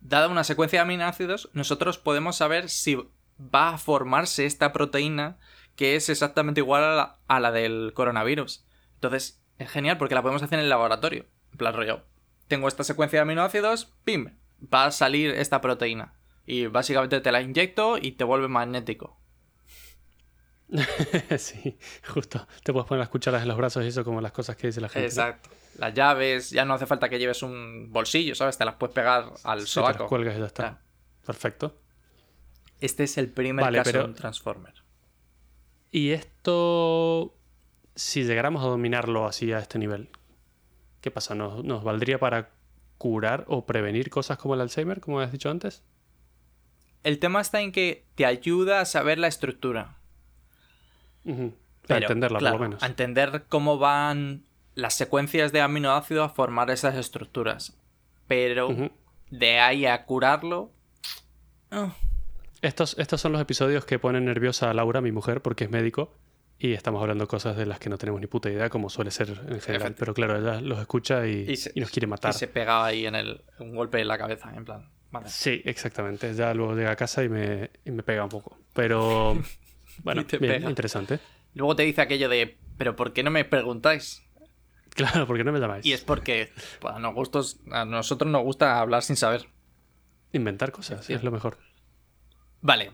dada 0.00 0.28
una 0.28 0.44
secuencia 0.44 0.80
de 0.80 0.82
aminoácidos, 0.82 1.48
nosotros 1.54 1.96
podemos 1.96 2.36
saber 2.36 2.68
si 2.68 2.96
va 3.38 3.70
a 3.70 3.78
formarse 3.78 4.44
esta 4.44 4.72
proteína 4.72 5.38
que 5.76 5.96
es 5.96 6.10
exactamente 6.10 6.60
igual 6.60 7.16
a 7.26 7.40
la, 7.40 7.52
del 7.52 7.92
coronavirus. 7.94 8.66
Entonces, 8.94 9.42
es 9.58 9.70
genial 9.70 9.96
porque 9.96 10.14
la 10.14 10.22
podemos 10.22 10.42
hacer 10.42 10.58
en 10.58 10.64
el 10.64 10.70
laboratorio. 10.70 11.26
En 11.52 11.58
plan 11.58 11.74
rollo, 11.74 12.04
tengo 12.52 12.68
esta 12.68 12.84
secuencia 12.84 13.18
de 13.18 13.22
aminoácidos, 13.22 13.94
¡pim! 14.04 14.36
Va 14.72 14.84
a 14.84 14.90
salir 14.90 15.30
esta 15.30 15.60
proteína. 15.60 16.14
Y 16.44 16.66
básicamente 16.66 17.20
te 17.20 17.32
la 17.32 17.40
inyecto 17.40 17.96
y 17.96 18.12
te 18.12 18.24
vuelve 18.24 18.48
magnético. 18.48 19.18
sí, 21.38 21.78
justo. 22.08 22.46
Te 22.62 22.72
puedes 22.72 22.86
poner 22.86 23.00
las 23.00 23.08
cucharas 23.08 23.42
en 23.42 23.48
los 23.48 23.56
brazos 23.56 23.84
y 23.84 23.88
eso 23.88 24.04
como 24.04 24.20
las 24.20 24.32
cosas 24.32 24.56
que 24.56 24.66
dice 24.66 24.80
la 24.80 24.88
gente. 24.88 25.06
Exacto 25.06 25.50
las 25.78 25.94
llaves, 25.94 26.50
ya 26.50 26.64
no 26.64 26.74
hace 26.74 26.86
falta 26.86 27.08
que 27.08 27.18
lleves 27.18 27.42
un 27.42 27.88
bolsillo, 27.90 28.34
¿sabes? 28.34 28.58
Te 28.58 28.64
las 28.64 28.74
puedes 28.74 28.94
pegar 28.94 29.32
al 29.44 29.60
sí, 29.62 29.66
sobaco. 29.66 30.06
cuelgas 30.06 30.36
y 30.36 30.40
ya 30.40 30.46
está. 30.46 30.80
Perfecto. 31.24 31.78
Este 32.80 33.04
es 33.04 33.16
el 33.16 33.28
primer 33.30 33.72
caso 33.72 33.92
de 33.92 34.04
un 34.04 34.14
Transformer. 34.14 34.74
Y 35.90 36.10
esto, 36.10 37.34
si 37.94 38.24
llegáramos 38.24 38.62
a 38.64 38.66
dominarlo 38.66 39.26
así 39.26 39.52
a 39.52 39.58
este 39.58 39.78
nivel, 39.78 40.10
¿Qué 41.02 41.10
pasa? 41.10 41.34
¿Nos, 41.34 41.62
¿Nos 41.64 41.84
valdría 41.84 42.18
para 42.18 42.50
curar 42.96 43.44
o 43.48 43.66
prevenir 43.66 44.08
cosas 44.08 44.38
como 44.38 44.54
el 44.54 44.60
Alzheimer, 44.62 45.00
como 45.00 45.20
has 45.20 45.32
dicho 45.32 45.50
antes? 45.50 45.82
El 47.02 47.18
tema 47.18 47.40
está 47.40 47.60
en 47.60 47.72
que 47.72 48.06
te 48.14 48.24
ayuda 48.24 48.80
a 48.80 48.84
saber 48.84 49.18
la 49.18 49.26
estructura. 49.26 49.96
Pero, 51.24 51.52
entenderla, 51.88 52.38
claro, 52.38 52.54
por 52.54 52.60
lo 52.60 52.68
menos. 52.68 52.82
A 52.82 52.86
entender 52.86 53.44
cómo 53.48 53.78
van 53.78 54.44
las 54.74 54.94
secuencias 54.94 55.50
de 55.52 55.60
aminoácidos 55.60 56.30
a 56.30 56.34
formar 56.34 56.70
esas 56.70 56.94
estructuras. 56.94 57.76
Pero 58.28 58.90
de 59.30 59.58
ahí 59.58 59.84
a 59.84 60.04
curarlo. 60.04 60.70
ah, 61.72 61.92
Estos, 62.62 62.96
estos 62.98 63.20
son 63.20 63.32
los 63.32 63.40
episodios 63.40 63.84
que 63.84 63.98
ponen 63.98 64.24
nerviosa 64.26 64.70
a 64.70 64.74
Laura, 64.74 65.00
mi 65.00 65.10
mujer, 65.10 65.42
porque 65.42 65.64
es 65.64 65.70
médico, 65.70 66.14
y 66.62 66.72
estamos 66.74 67.00
hablando 67.02 67.26
cosas 67.26 67.56
de 67.56 67.66
las 67.66 67.78
que 67.78 67.90
no 67.90 67.98
tenemos 67.98 68.20
ni 68.20 68.26
puta 68.28 68.48
idea, 68.50 68.70
como 68.70 68.88
suele 68.88 69.10
ser 69.10 69.30
en 69.48 69.60
general. 69.60 69.94
Pero 69.98 70.14
claro, 70.14 70.38
ella 70.38 70.60
los 70.60 70.78
escucha 70.78 71.26
y, 71.26 71.50
Y 71.50 71.56
se- 71.56 71.72
y 71.74 71.80
nos 71.80 71.90
quiere 71.90 72.06
matar. 72.06 72.30
Y 72.34 72.38
se 72.38 72.46
pega 72.48 72.84
ahí 72.84 73.06
en 73.06 73.14
el, 73.16 73.42
un 73.58 73.74
golpe 73.74 74.00
en 74.00 74.08
la 74.08 74.16
cabeza, 74.18 74.52
en 74.54 74.64
plan. 74.64 74.88
Vale. 75.10 75.28
Sí, 75.28 75.60
exactamente. 75.64 76.32
Ya 76.34 76.54
luego 76.54 76.74
llega 76.74 76.92
a 76.92 76.96
casa 76.96 77.22
y 77.24 77.28
me, 77.28 77.70
y 77.84 77.90
me 77.90 78.02
pega 78.02 78.22
un 78.24 78.30
poco. 78.30 78.58
Pero 78.74 79.34
bueno, 80.04 80.24
bien, 80.24 80.40
pega. 80.40 80.68
interesante. 80.70 81.18
Luego 81.54 81.74
te 81.76 81.82
dice 81.82 82.00
aquello 82.00 82.28
de, 82.28 82.56
pero 82.78 82.96
¿por 82.96 83.12
qué 83.12 83.22
no 83.22 83.30
me 83.30 83.44
preguntáis? 83.44 84.22
Claro, 84.94 85.26
porque 85.26 85.42
no 85.44 85.52
me 85.52 85.58
llamáis. 85.58 85.84
Y 85.84 85.92
es 85.92 86.02
porque 86.02 86.52
pues, 86.80 86.94
a, 86.94 86.98
nos 86.98 87.14
gustos, 87.14 87.58
a 87.70 87.84
nosotros 87.84 88.30
nos 88.30 88.42
gusta 88.42 88.78
hablar 88.78 89.02
sin 89.02 89.16
saber. 89.16 89.46
Inventar 90.32 90.70
cosas, 90.70 91.10
es 91.10 91.22
lo 91.24 91.30
mejor. 91.30 91.58
Vale. 92.60 92.92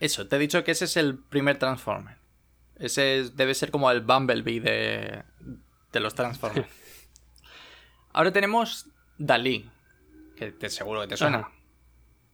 Eso, 0.00 0.26
te 0.28 0.36
he 0.36 0.38
dicho 0.38 0.62
que 0.64 0.72
ese 0.72 0.84
es 0.86 0.96
el 0.96 1.18
primer 1.18 1.58
Transformer. 1.58 2.15
Ese 2.78 3.20
es- 3.20 3.36
debe 3.36 3.54
ser 3.54 3.70
como 3.70 3.90
el 3.90 4.00
Bumblebee 4.02 4.60
de, 4.60 5.22
de 5.92 6.00
los 6.00 6.14
Transformers. 6.14 6.68
Ahora 8.12 8.32
tenemos 8.32 8.88
Dalí, 9.18 9.70
que 10.36 10.52
te 10.52 10.68
seguro 10.70 11.00
que 11.02 11.08
te 11.08 11.16
suena. 11.16 11.48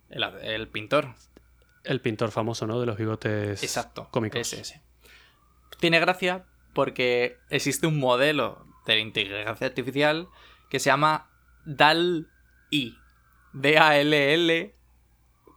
El, 0.09 0.23
el 0.25 0.69
pintor. 0.69 1.15
El 1.85 2.01
pintor 2.01 2.31
famoso, 2.31 2.67
¿no? 2.67 2.79
De 2.81 2.87
los 2.87 2.97
bigotes 2.97 3.63
Exacto. 3.63 4.09
cómicos. 4.11 4.41
Ese, 4.41 4.61
ese. 4.61 4.83
Tiene 5.81 5.99
gracia 6.01 6.45
porque 6.75 7.39
existe 7.51 7.87
un 7.87 7.99
modelo 7.99 8.67
de 8.87 8.99
inteligencia 9.01 9.67
artificial 9.67 10.29
que 10.71 10.79
se 10.81 10.91
llama 10.91 11.31
DAL-I. 11.65 12.99
D-A-L-L 13.55 14.75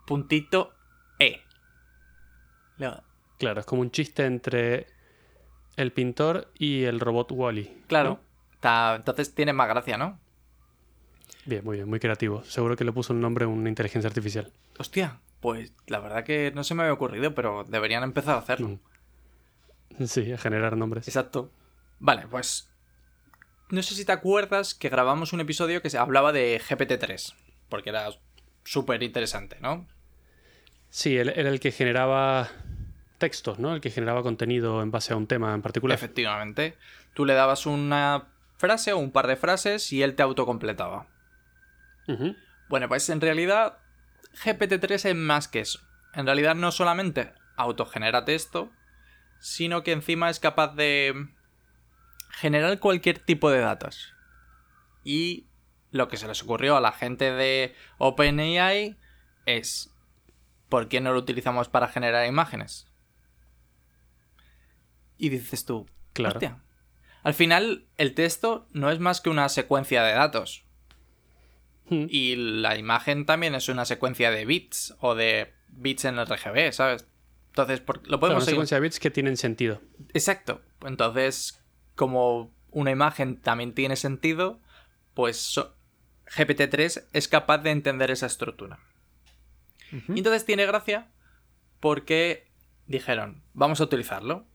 puntito 0.05 0.73
E. 1.19 1.41
Claro, 3.37 3.59
es 3.59 3.65
como 3.65 3.81
un 3.81 3.91
chiste 3.91 4.25
entre 4.25 4.87
el 5.75 5.91
pintor 5.91 6.51
y 6.57 6.83
el 6.83 6.99
robot 6.99 7.31
Wally. 7.31 7.83
Claro. 7.87 8.19
Entonces 8.95 9.35
tiene 9.35 9.53
más 9.53 9.67
gracia, 9.67 9.97
¿no? 9.97 10.19
Bien, 11.45 11.63
muy 11.63 11.77
bien, 11.77 11.87
muy 11.87 11.99
creativo. 11.99 12.43
Seguro 12.43 12.75
que 12.75 12.83
le 12.83 12.91
puso 12.91 13.13
un 13.13 13.21
nombre 13.21 13.45
a 13.45 13.47
una 13.47 13.69
inteligencia 13.69 14.07
artificial. 14.07 14.51
Hostia, 14.79 15.19
pues 15.39 15.73
la 15.85 15.99
verdad 15.99 16.23
que 16.23 16.51
no 16.55 16.63
se 16.63 16.73
me 16.73 16.81
había 16.83 16.93
ocurrido, 16.93 17.35
pero 17.35 17.63
deberían 17.65 18.03
empezar 18.03 18.35
a 18.35 18.39
hacerlo. 18.39 18.69
Mm. 18.69 18.79
Sí, 20.07 20.29
a 20.33 20.37
generar 20.37 20.75
nombres. 20.75 21.07
Exacto. 21.07 21.51
Vale, 21.99 22.27
pues. 22.27 22.69
No 23.69 23.81
sé 23.81 23.95
si 23.95 24.03
te 24.03 24.11
acuerdas 24.11 24.75
que 24.75 24.89
grabamos 24.89 25.31
un 25.31 25.39
episodio 25.39 25.81
que 25.81 25.89
se 25.89 25.97
hablaba 25.97 26.33
de 26.33 26.59
GPT-3. 26.59 27.33
Porque 27.69 27.91
era 27.91 28.09
súper 28.65 29.01
interesante, 29.03 29.57
¿no? 29.61 29.87
Sí, 30.89 31.15
era 31.15 31.31
el 31.31 31.61
que 31.61 31.71
generaba 31.71 32.49
textos, 33.17 33.59
¿no? 33.59 33.75
El 33.75 33.81
que 33.81 33.89
generaba 33.89 34.23
contenido 34.23 34.81
en 34.81 34.91
base 34.91 35.13
a 35.13 35.17
un 35.17 35.27
tema 35.27 35.53
en 35.53 35.61
particular. 35.61 35.95
Efectivamente. 35.95 36.77
Tú 37.13 37.25
le 37.25 37.33
dabas 37.33 37.65
una 37.65 38.27
frase 38.57 38.93
o 38.93 38.97
un 38.97 39.11
par 39.11 39.27
de 39.27 39.35
frases 39.35 39.91
y 39.91 40.03
él 40.03 40.15
te 40.15 40.23
autocompletaba. 40.23 41.07
Ujú. 42.07 42.35
Bueno, 42.69 42.87
pues 42.87 43.09
en 43.09 43.21
realidad 43.21 43.77
GPT-3 44.43 45.09
es 45.09 45.15
más 45.15 45.47
que 45.47 45.61
eso. 45.61 45.79
En 46.13 46.25
realidad 46.25 46.55
no 46.55 46.71
solamente 46.71 47.33
autogenera 47.57 48.25
texto, 48.25 48.71
sino 49.39 49.83
que 49.83 49.91
encima 49.91 50.29
es 50.29 50.39
capaz 50.39 50.75
de 50.75 51.27
generar 52.31 52.79
cualquier 52.79 53.19
tipo 53.19 53.49
de 53.49 53.59
datos. 53.59 54.13
Y 55.03 55.47
lo 55.91 56.07
que 56.07 56.17
se 56.17 56.27
les 56.27 56.43
ocurrió 56.43 56.75
a 56.75 56.81
la 56.81 56.91
gente 56.91 57.31
de 57.31 57.75
OpenAI 57.97 58.97
es 59.45 59.95
¿por 60.69 60.87
qué 60.87 61.01
no 61.01 61.13
lo 61.13 61.19
utilizamos 61.19 61.69
para 61.69 61.87
generar 61.87 62.27
imágenes? 62.27 62.87
Y 65.17 65.29
dices 65.29 65.65
tú, 65.65 65.87
Claro. 66.13 66.35
hostia. 66.37 66.61
Al 67.23 67.33
final, 67.33 67.85
el 67.97 68.13
texto 68.13 68.67
no 68.71 68.91
es 68.91 68.99
más 68.99 69.21
que 69.21 69.29
una 69.29 69.49
secuencia 69.49 70.03
de 70.03 70.13
datos. 70.13 70.63
Mm. 71.89 72.05
Y 72.09 72.35
la 72.35 72.77
imagen 72.77 73.25
también 73.25 73.55
es 73.55 73.69
una 73.69 73.85
secuencia 73.85 74.31
de 74.31 74.45
bits 74.45 74.95
o 74.99 75.15
de 75.15 75.53
bits 75.69 76.05
en 76.05 76.17
RGB, 76.19 76.71
¿sabes? 76.71 77.07
Entonces, 77.49 77.79
por- 77.79 77.97
lo 77.97 78.03
Claro, 78.03 78.19
podemos 78.19 78.41
una 78.43 78.45
seguir. 78.45 78.55
secuencia 78.55 78.75
de 78.77 78.81
bits 78.81 78.99
que 78.99 79.11
tienen 79.11 79.37
sentido. 79.37 79.81
Exacto. 80.13 80.61
Entonces, 80.85 81.63
como 81.95 82.53
una 82.71 82.91
imagen 82.91 83.37
también 83.39 83.73
tiene 83.73 83.95
sentido, 83.95 84.59
pues 85.13 85.37
so- 85.37 85.75
GPT-3 86.27 87.07
es 87.13 87.27
capaz 87.27 87.59
de 87.59 87.69
entender 87.71 88.11
esa 88.11 88.25
estructura. 88.25 88.79
Y 89.91 90.17
entonces 90.17 90.43
tiene 90.45 90.65
gracia 90.65 91.07
porque 91.79 92.47
dijeron, 92.87 93.43
vamos 93.53 93.79
a 93.79 93.83
utilizarlo. 93.85 94.45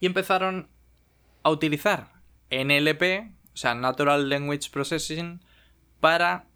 Y 0.00 0.06
empezaron 0.06 0.68
a 1.42 1.50
utilizar 1.50 2.12
NLP, 2.50 3.32
o 3.52 3.56
sea, 3.56 3.74
Natural 3.74 4.28
Language 4.28 4.70
Processing, 4.70 5.40
para 6.00 6.46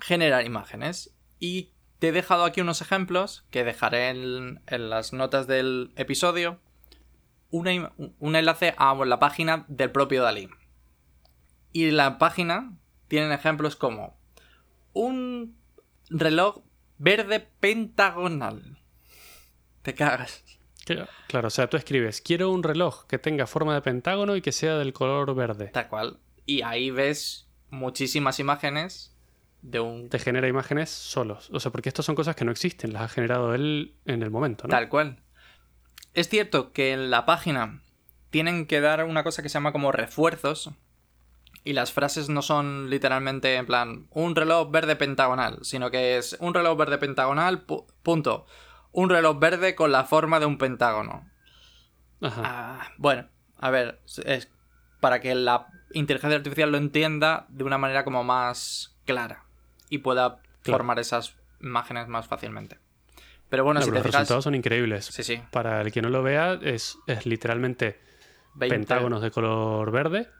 generar 0.00 0.44
imágenes. 0.44 1.14
Y 1.40 1.72
te 1.98 2.08
he 2.08 2.12
dejado 2.12 2.44
aquí 2.44 2.60
unos 2.60 2.80
ejemplos 2.80 3.46
que 3.50 3.64
dejaré 3.64 4.10
en, 4.10 4.60
las 4.68 5.12
notas 5.12 5.46
del 5.46 5.92
episodio. 5.96 6.60
Un 7.50 8.36
enlace 8.36 8.74
a 8.76 8.94
la 8.94 9.18
página 9.18 9.64
del 9.68 9.90
propio 9.90 10.22
Dalí. 10.22 10.48
Y 11.72 11.90
la 11.90 12.18
página 12.18 12.76
tienen 13.08 13.32
ejemplos 13.32 13.76
como 13.76 14.18
un 14.92 15.56
reloj 16.10 16.62
verde 16.98 17.40
pentagonal. 17.40 18.78
Te 19.82 19.94
cagas. 19.94 20.44
Claro, 20.84 21.06
claro, 21.28 21.48
o 21.48 21.50
sea, 21.50 21.68
tú 21.68 21.76
escribes, 21.76 22.20
quiero 22.20 22.50
un 22.50 22.62
reloj 22.62 23.06
que 23.06 23.18
tenga 23.18 23.46
forma 23.46 23.74
de 23.74 23.80
pentágono 23.82 24.36
y 24.36 24.42
que 24.42 24.52
sea 24.52 24.76
del 24.76 24.92
color 24.92 25.34
verde. 25.34 25.68
Tal 25.68 25.88
cual. 25.88 26.18
Y 26.46 26.62
ahí 26.62 26.90
ves 26.90 27.48
muchísimas 27.70 28.38
imágenes 28.38 29.16
de 29.62 29.80
un... 29.80 30.10
Te 30.10 30.18
genera 30.18 30.46
imágenes 30.46 30.90
solos. 30.90 31.48
O 31.52 31.58
sea, 31.60 31.72
porque 31.72 31.88
estas 31.88 32.04
son 32.04 32.14
cosas 32.14 32.36
que 32.36 32.44
no 32.44 32.52
existen, 32.52 32.92
las 32.92 33.02
ha 33.02 33.08
generado 33.08 33.54
él 33.54 33.94
en 34.04 34.22
el 34.22 34.30
momento, 34.30 34.64
¿no? 34.66 34.70
Tal 34.70 34.88
cual. 34.90 35.20
Es 36.12 36.28
cierto 36.28 36.72
que 36.72 36.92
en 36.92 37.10
la 37.10 37.24
página 37.24 37.80
tienen 38.30 38.66
que 38.66 38.80
dar 38.82 39.04
una 39.04 39.24
cosa 39.24 39.42
que 39.42 39.48
se 39.48 39.54
llama 39.54 39.72
como 39.72 39.90
refuerzos. 39.90 40.70
Y 41.66 41.72
las 41.72 41.92
frases 41.92 42.28
no 42.28 42.42
son 42.42 42.90
literalmente 42.90 43.54
en 43.56 43.64
plan 43.64 44.06
un 44.10 44.36
reloj 44.36 44.70
verde 44.70 44.96
pentagonal, 44.96 45.60
sino 45.62 45.90
que 45.90 46.18
es 46.18 46.36
un 46.40 46.52
reloj 46.52 46.76
verde 46.76 46.98
pentagonal, 46.98 47.66
pu- 47.66 47.86
punto. 48.02 48.44
Un 48.94 49.10
reloj 49.10 49.38
verde 49.38 49.74
con 49.74 49.90
la 49.92 50.04
forma 50.04 50.38
de 50.40 50.46
un 50.46 50.56
pentágono. 50.56 51.28
Ajá. 52.20 52.42
Ah, 52.44 52.88
bueno, 52.96 53.26
a 53.58 53.70
ver, 53.70 54.00
es 54.24 54.48
para 55.00 55.20
que 55.20 55.34
la 55.34 55.66
inteligencia 55.92 56.36
artificial 56.36 56.70
lo 56.70 56.78
entienda 56.78 57.44
de 57.48 57.64
una 57.64 57.76
manera 57.76 58.04
como 58.04 58.24
más 58.24 58.96
clara 59.04 59.44
y 59.90 59.98
pueda 59.98 60.38
Claro. 60.62 60.78
formar 60.78 60.98
esas 60.98 61.34
imágenes 61.60 62.08
más 62.08 62.26
fácilmente. 62.26 62.78
Pero 63.50 63.64
bueno, 63.64 63.80
No, 63.80 63.84
si 63.84 63.90
pero 63.90 63.96
te 63.96 63.98
los 63.98 64.06
fijas, 64.06 64.20
resultados 64.20 64.44
son 64.44 64.54
increíbles. 64.54 65.04
sí, 65.06 65.22
sí, 65.22 65.42
Para 65.50 65.82
el 65.82 65.92
que 65.92 66.00
no 66.00 66.08
lo 66.08 66.22
vea, 66.22 66.58
es, 66.62 66.96
es 67.06 67.26
literalmente 67.26 68.00
20 68.54 68.76
pentágonos 68.78 69.20
de 69.22 69.30
color 69.30 69.90
verde 69.90 70.30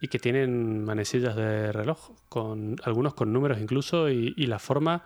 y 0.00 0.08
que 0.08 0.18
tienen 0.18 0.82
manecillas 0.84 1.36
de 1.36 1.72
reloj, 1.72 2.10
con 2.28 2.76
algunos 2.84 3.14
con 3.14 3.32
números 3.32 3.58
incluso, 3.60 4.08
y, 4.10 4.34
y 4.36 4.46
la 4.46 4.58
forma 4.58 5.04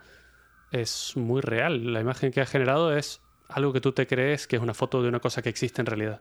es 0.73 1.12
muy 1.17 1.41
real. 1.41 1.93
La 1.93 2.00
imagen 2.00 2.33
que 2.33 2.41
ha 2.41 2.47
generado 2.47 2.97
es 2.97 3.21
algo 3.49 3.73
que 3.73 3.81
tú 3.81 3.93
te 3.93 4.07
crees 4.07 4.47
que 4.47 4.57
es 4.57 4.62
una 4.62 4.75
foto 4.75 5.02
de 5.02 5.09
una 5.09 5.21
cosa 5.21 5.43
que 5.43 5.49
existe 5.50 5.81
en 5.83 5.87
realidad. 5.87 6.21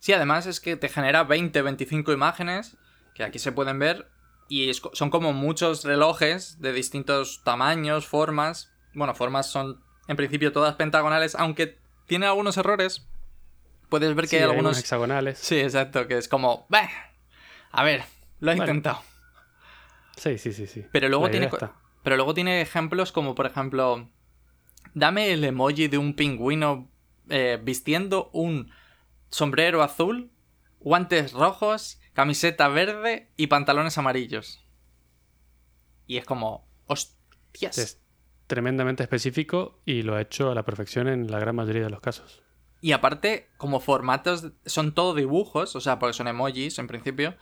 Sí, 0.00 0.12
además 0.12 0.46
es 0.46 0.60
que 0.60 0.76
te 0.76 0.88
genera 0.88 1.24
20, 1.24 1.62
25 1.62 2.12
imágenes 2.12 2.76
que 3.14 3.22
aquí 3.24 3.38
se 3.38 3.52
pueden 3.52 3.78
ver 3.78 4.08
y 4.48 4.68
es 4.68 4.82
son 4.92 5.08
como 5.08 5.32
muchos 5.32 5.84
relojes 5.84 6.60
de 6.60 6.72
distintos 6.72 7.42
tamaños, 7.44 8.06
formas. 8.06 8.70
Bueno, 8.92 9.14
formas 9.14 9.50
son 9.50 9.80
en 10.08 10.16
principio 10.16 10.52
todas 10.52 10.74
pentagonales, 10.74 11.34
aunque 11.36 11.78
tiene 12.06 12.26
algunos 12.26 12.56
errores. 12.58 13.06
Puedes 13.88 14.14
ver 14.14 14.24
que 14.24 14.30
Sí, 14.30 14.36
hay 14.36 14.42
algunos 14.42 14.72
unos 14.72 14.78
hexagonales. 14.80 15.38
Sí, 15.38 15.58
exacto, 15.60 16.06
que 16.08 16.18
es 16.18 16.28
como, 16.28 16.66
"Bah, 16.68 16.88
a 17.70 17.84
ver, 17.84 18.02
lo 18.40 18.50
he 18.50 18.56
Bueno. 18.56 18.72
intentado. 18.72 19.00
Sí, 20.16 20.38
sí, 20.38 20.52
sí, 20.52 20.66
sí. 20.66 20.84
Pero 20.92 21.08
luego 21.08 21.30
tiene 21.30 21.48
co-. 21.48 21.72
pero 22.04 22.14
luego 22.14 22.34
tiene 22.34 22.60
ejemplos 22.60 23.10
como 23.10 23.34
por 23.34 23.46
ejemplo, 23.46 24.08
dame 24.94 25.32
el 25.32 25.42
emoji 25.42 25.88
de 25.88 25.98
un 25.98 26.14
pingüino 26.14 26.88
eh, 27.28 27.58
vistiendo 27.60 28.30
un 28.32 28.70
sombrero 29.30 29.82
azul, 29.82 30.30
guantes 30.78 31.32
rojos 31.32 31.98
camiseta 32.14 32.68
verde 32.68 33.32
y 33.36 33.48
pantalones 33.48 33.98
amarillos. 33.98 34.60
Y 36.06 36.16
es 36.16 36.24
como, 36.24 36.66
hostias. 36.86 37.76
Es 37.78 38.00
tremendamente 38.46 39.02
específico 39.02 39.80
y 39.84 40.02
lo 40.02 40.14
ha 40.14 40.22
hecho 40.22 40.50
a 40.50 40.54
la 40.54 40.64
perfección 40.64 41.08
en 41.08 41.30
la 41.30 41.38
gran 41.38 41.56
mayoría 41.56 41.84
de 41.84 41.90
los 41.90 42.00
casos. 42.00 42.42
Y 42.80 42.92
aparte, 42.92 43.48
como 43.56 43.80
formatos, 43.80 44.52
son 44.66 44.94
todo 44.94 45.14
dibujos, 45.14 45.74
o 45.74 45.80
sea, 45.80 45.98
porque 45.98 46.12
son 46.12 46.28
emojis 46.28 46.78
en 46.78 46.86
principio. 46.86 47.34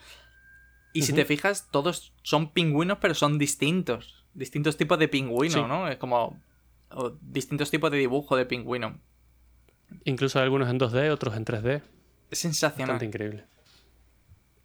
Y 0.92 1.02
si 1.02 1.12
te 1.12 1.24
fijas, 1.24 1.68
todos 1.70 2.14
son 2.22 2.52
pingüinos, 2.52 2.98
pero 3.00 3.14
son 3.14 3.38
distintos. 3.38 4.21
Distintos 4.34 4.76
tipos 4.76 4.98
de 4.98 5.08
pingüino, 5.08 5.68
¿no? 5.68 5.88
Es 5.88 5.96
como 5.96 6.40
distintos 7.20 7.70
tipos 7.70 7.90
de 7.90 7.98
dibujo 7.98 8.36
de 8.36 8.46
pingüino. 8.46 8.98
Incluso 10.04 10.40
algunos 10.40 10.68
en 10.68 10.78
2D, 10.78 11.10
otros 11.10 11.36
en 11.36 11.44
3D. 11.44 11.82
Es 12.30 12.38
sensacional. 12.38 12.94
Bastante 12.94 13.04
increíble. 13.06 13.44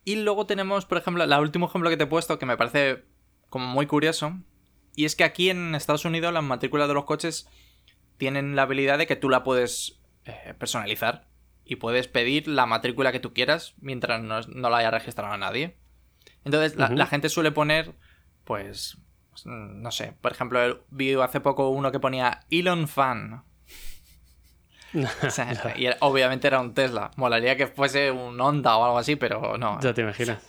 Y 0.05 0.15
luego 0.15 0.45
tenemos, 0.45 0.85
por 0.85 0.97
ejemplo, 0.97 1.23
el 1.23 1.33
último 1.33 1.67
ejemplo 1.67 1.89
que 1.89 1.97
te 1.97 2.05
he 2.05 2.07
puesto, 2.07 2.39
que 2.39 2.45
me 2.45 2.55
parece 2.55 3.03
como 3.49 3.67
muy 3.67 3.87
curioso. 3.87 4.37
Y 4.95 5.05
es 5.05 5.15
que 5.15 5.23
aquí 5.23 5.49
en 5.49 5.75
Estados 5.75 6.05
Unidos 6.05 6.33
las 6.33 6.43
matrículas 6.43 6.87
de 6.87 6.93
los 6.93 7.05
coches 7.05 7.47
tienen 8.17 8.55
la 8.55 8.63
habilidad 8.63 8.97
de 8.97 9.05
que 9.05 9.15
tú 9.15 9.29
la 9.29 9.43
puedes 9.43 9.99
eh, 10.25 10.53
personalizar 10.57 11.27
y 11.65 11.75
puedes 11.75 12.07
pedir 12.07 12.47
la 12.47 12.65
matrícula 12.65 13.11
que 13.11 13.19
tú 13.19 13.33
quieras 13.33 13.75
mientras 13.79 14.21
no, 14.21 14.69
la 14.69 14.77
haya 14.77 14.91
registrado 14.91 15.33
a 15.33 15.37
nadie. 15.37 15.77
Entonces 16.45 16.77
la, 16.77 17.05
gente 17.07 17.29
suele 17.29 17.51
poner, 17.51 17.93
pues, 18.45 18.97
no 19.45 19.91
sé, 19.91 20.13
por 20.21 20.31
ejemplo, 20.31 20.83
vi 20.89 21.13
hace 21.13 21.39
poco 21.39 21.69
uno 21.69 21.91
que 21.91 21.99
ponía 21.99 22.45
Elon 22.49 22.87
Fan. 22.87 23.43
y 25.75 25.87
obviamente 25.99 26.47
era 26.47 26.59
un 26.59 26.73
Tesla. 26.73 27.11
Molaría 27.17 27.57
que 27.57 27.67
fuese 27.67 28.11
un 28.11 28.39
Honda 28.39 28.77
o 28.77 28.85
algo 28.85 28.97
así, 28.97 29.15
pero 29.15 29.57
no. 29.57 29.79
Ya 29.81 29.93
te 29.93 30.01
imaginas. 30.01 30.41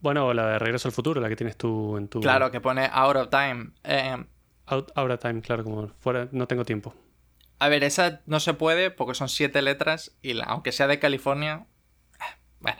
Bueno, 0.00 0.32
la 0.34 0.46
de 0.46 0.58
Regreso 0.58 0.88
al 0.88 0.92
Futuro, 0.92 1.20
la 1.20 1.28
que 1.28 1.36
tienes 1.36 1.56
tú 1.56 1.96
en 1.96 2.08
tu... 2.08 2.20
Claro, 2.20 2.50
que 2.50 2.60
pone 2.60 2.88
Out 2.92 3.16
of 3.16 3.28
Time. 3.30 3.70
Eh, 3.84 4.24
out, 4.66 4.92
of 4.96 5.20
Time, 5.20 5.40
claro, 5.40 5.64
como 5.64 5.88
fuera, 5.88 6.28
no 6.32 6.46
tengo 6.46 6.64
tiempo. 6.64 6.94
A 7.58 7.68
ver, 7.68 7.82
esa 7.84 8.20
no 8.26 8.38
se 8.38 8.52
puede 8.54 8.90
porque 8.90 9.14
son 9.14 9.28
siete 9.28 9.62
letras 9.62 10.16
y 10.20 10.38
aunque 10.42 10.72
sea 10.72 10.86
de 10.86 10.98
California, 10.98 11.66
eh, 12.20 12.38
bueno. 12.60 12.78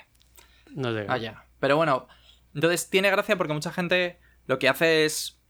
No 0.75 0.91
llega. 0.91 1.13
Ah, 1.13 1.45
Pero 1.59 1.77
bueno, 1.77 2.07
entonces 2.55 2.91
tiene 2.91 3.11
gracia 3.11 3.37
porque 3.37 3.55
mucha 3.55 3.73
gente 3.73 4.21
lo 4.47 4.59
que 4.59 4.69
hace 4.69 5.05
es, 5.05 5.41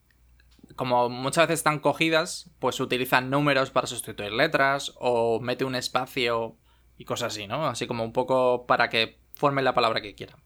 como 0.75 1.09
muchas 1.09 1.47
veces 1.47 1.61
están 1.61 1.79
cogidas, 1.79 2.50
pues 2.59 2.81
utilizan 2.81 3.31
números 3.31 3.71
para 3.71 3.87
sustituir 3.87 4.33
letras 4.33 4.93
o 4.97 5.41
mete 5.41 5.65
un 5.65 5.75
espacio 5.75 6.57
y 6.99 7.05
cosas 7.05 7.35
así, 7.35 7.47
¿no? 7.47 7.67
Así 7.67 7.87
como 7.87 8.05
un 8.05 8.12
poco 8.12 8.67
para 8.67 8.88
que 8.88 9.21
formen 9.35 9.65
la 9.65 9.75
palabra 9.75 10.00
que 10.00 10.15
quieran. 10.15 10.41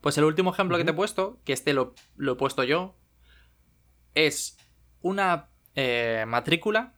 Pues 0.00 0.16
el 0.16 0.24
último 0.24 0.52
ejemplo 0.52 0.78
que 0.78 0.84
te 0.84 0.92
he 0.92 0.94
puesto, 0.94 1.40
que 1.44 1.52
este 1.52 1.74
lo, 1.74 1.94
he 2.18 2.34
puesto 2.36 2.64
yo, 2.64 2.96
es 4.14 4.56
una 5.02 5.50
eh, 5.74 6.24
matrícula 6.26 6.94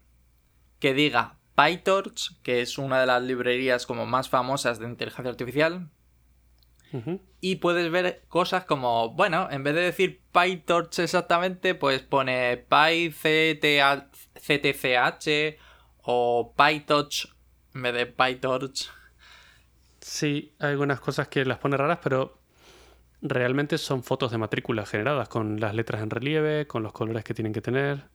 que 0.79 0.95
diga 0.95 1.39
PyTorch, 1.57 2.41
que 2.43 2.61
es 2.61 2.79
una 2.79 3.01
de 3.01 3.07
las 3.07 3.23
librerías 3.23 3.87
como 3.87 4.07
más 4.07 4.29
famosas 4.29 4.79
de 4.79 4.87
inteligencia 4.87 5.31
artificial. 5.31 5.91
Y 7.41 7.57
puedes 7.57 7.91
ver 7.91 8.25
cosas 8.29 8.65
como, 8.65 9.11
bueno, 9.15 9.49
en 9.51 9.65
vez 9.65 9.75
de 9.75 9.81
decir 9.81 10.23
PyTorch 10.33 10.99
exactamente, 11.01 11.75
pues 11.75 12.03
pone 12.03 12.57
PyCTCH 12.69 13.19
o 16.03 16.55
PyTorch 16.57 17.35
en 17.75 17.83
vez 17.83 17.95
de 17.95 18.07
PyTorch. 18.07 18.91
Sí, 20.01 20.55
hay 20.59 20.71
algunas 20.71 21.01
cosas 21.01 21.29
que 21.29 21.45
las 21.45 21.59
pone 21.59 21.77
raras, 21.77 22.01
pero 22.03 22.41
realmente 23.23 23.79
son 23.79 24.03
fotos 24.03 24.31
de 24.31 24.39
matrícula 24.39 24.85
generadas 24.85 25.29
con 25.29 25.61
las 25.61 25.75
letras 25.75 26.03
en 26.03 26.11
relieve, 26.11 26.67
con 26.67 26.83
los 26.83 26.93
colores 26.93 27.25
que 27.25 27.35
tienen 27.35 27.53
que 27.53 27.63
tener. 27.63 28.09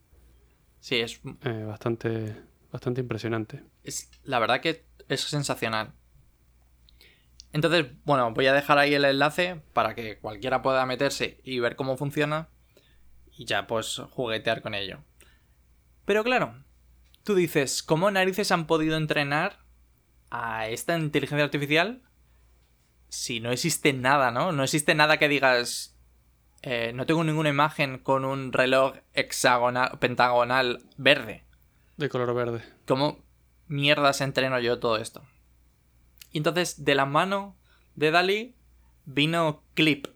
Sí, 0.79 0.99
es 0.99 1.19
eh, 1.43 1.63
bastante 1.63 2.35
bastante 2.71 3.01
impresionante. 3.01 3.63
Es, 3.83 4.09
la 4.23 4.39
verdad 4.39 4.61
que 4.61 4.85
es 5.07 5.21
sensacional. 5.21 5.93
Entonces, 7.53 7.87
bueno, 8.03 8.31
voy 8.33 8.47
a 8.47 8.53
dejar 8.53 8.77
ahí 8.77 8.93
el 8.93 9.05
enlace 9.05 9.61
para 9.73 9.95
que 9.95 10.19
cualquiera 10.19 10.61
pueda 10.61 10.85
meterse 10.85 11.39
y 11.43 11.59
ver 11.59 11.75
cómo 11.75 11.97
funciona 11.97 12.49
y 13.31 13.45
ya 13.45 13.67
pues 13.67 14.01
juguetear 14.11 14.61
con 14.61 14.73
ello. 14.73 14.99
Pero 16.05 16.23
claro, 16.23 16.63
tú 17.23 17.35
dices, 17.35 17.83
¿cómo 17.83 18.11
narices 18.11 18.51
han 18.51 18.67
podido 18.67 18.97
entrenar 18.97 19.59
a 20.29 20.67
esta 20.67 20.97
inteligencia 20.97 21.45
artificial 21.45 22.01
si 23.09 23.39
no 23.39 23.51
existe 23.51 23.93
nada, 23.93 24.31
¿no? 24.31 24.51
No 24.51 24.63
existe 24.63 24.95
nada 24.95 25.17
que 25.17 25.29
digas, 25.29 25.97
eh, 26.61 26.91
no 26.93 27.05
tengo 27.05 27.23
ninguna 27.23 27.49
imagen 27.49 27.99
con 27.99 28.25
un 28.25 28.51
reloj 28.51 28.95
hexagonal, 29.13 29.97
pentagonal 29.99 30.83
verde. 30.97 31.45
De 31.95 32.09
color 32.09 32.33
verde. 32.33 32.61
¿Cómo 32.85 33.23
mierdas 33.67 34.21
entreno 34.21 34.59
yo 34.59 34.79
todo 34.79 34.97
esto? 34.97 35.23
Y 36.31 36.39
entonces, 36.39 36.83
de 36.83 36.95
la 36.95 37.05
mano 37.05 37.55
de 37.95 38.11
Dali 38.11 38.55
vino 39.05 39.63
Clip. 39.73 40.07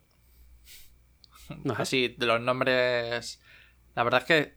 Así, 1.76 2.16
de 2.18 2.26
los 2.26 2.42
nombres. 2.42 3.42
La 3.96 4.04
verdad 4.04 4.22
es 4.22 4.28
que 4.28 4.56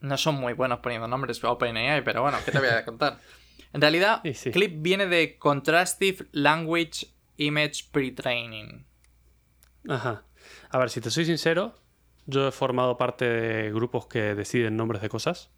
no 0.00 0.16
son 0.16 0.36
muy 0.36 0.52
buenos 0.52 0.80
poniendo 0.80 1.08
nombres 1.08 1.42
OpenAI, 1.42 2.04
pero 2.04 2.22
bueno, 2.22 2.38
¿qué 2.44 2.52
te 2.52 2.58
voy 2.58 2.68
a 2.68 2.84
contar? 2.84 3.18
En 3.70 3.82
realidad, 3.82 4.22
Clip 4.50 4.76
viene 4.78 5.06
de 5.06 5.36
Contrastive 5.36 6.26
Language 6.32 7.06
Image 7.36 7.84
Pre-Training. 7.92 8.86
Ajá. 9.86 10.24
A 10.70 10.78
ver, 10.78 10.88
si 10.88 11.02
te 11.02 11.10
soy 11.10 11.26
sincero, 11.26 11.74
yo 12.24 12.48
he 12.48 12.50
formado 12.50 12.96
parte 12.96 13.26
de 13.26 13.70
grupos 13.70 14.06
que 14.06 14.34
deciden 14.34 14.78
nombres 14.78 15.02
de 15.02 15.10
cosas. 15.10 15.50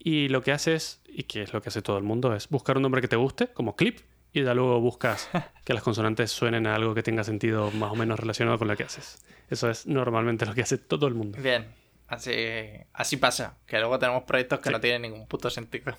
Y 0.00 0.28
lo 0.28 0.42
que 0.42 0.50
haces, 0.50 1.02
y 1.06 1.22
que 1.22 1.42
es 1.42 1.52
lo 1.52 1.62
que 1.62 1.68
hace 1.68 1.82
todo 1.82 1.98
el 1.98 2.02
mundo, 2.02 2.34
es 2.34 2.48
buscar 2.48 2.76
un 2.76 2.82
nombre 2.82 3.00
que 3.00 3.08
te 3.08 3.16
guste, 3.16 3.52
como 3.52 3.76
clip, 3.76 4.00
y 4.34 4.42
ya 4.42 4.52
luego 4.52 4.80
buscas 4.80 5.30
que 5.64 5.72
las 5.72 5.82
consonantes 5.82 6.32
suenen 6.32 6.66
a 6.66 6.74
algo 6.74 6.92
que 6.92 7.04
tenga 7.04 7.22
sentido 7.22 7.70
más 7.70 7.92
o 7.92 7.94
menos 7.94 8.18
relacionado 8.18 8.58
con 8.58 8.66
lo 8.66 8.76
que 8.76 8.82
haces. 8.82 9.24
Eso 9.48 9.70
es 9.70 9.86
normalmente 9.86 10.44
lo 10.44 10.54
que 10.54 10.62
hace 10.62 10.76
todo 10.76 11.06
el 11.06 11.14
mundo. 11.14 11.38
Bien, 11.40 11.72
así, 12.08 12.32
así 12.92 13.16
pasa, 13.16 13.58
que 13.64 13.78
luego 13.78 13.96
tenemos 14.00 14.24
proyectos 14.24 14.58
que 14.58 14.70
no 14.70 14.80
tienen 14.80 15.02
ningún 15.02 15.28
puto 15.28 15.48
sentido. 15.50 15.96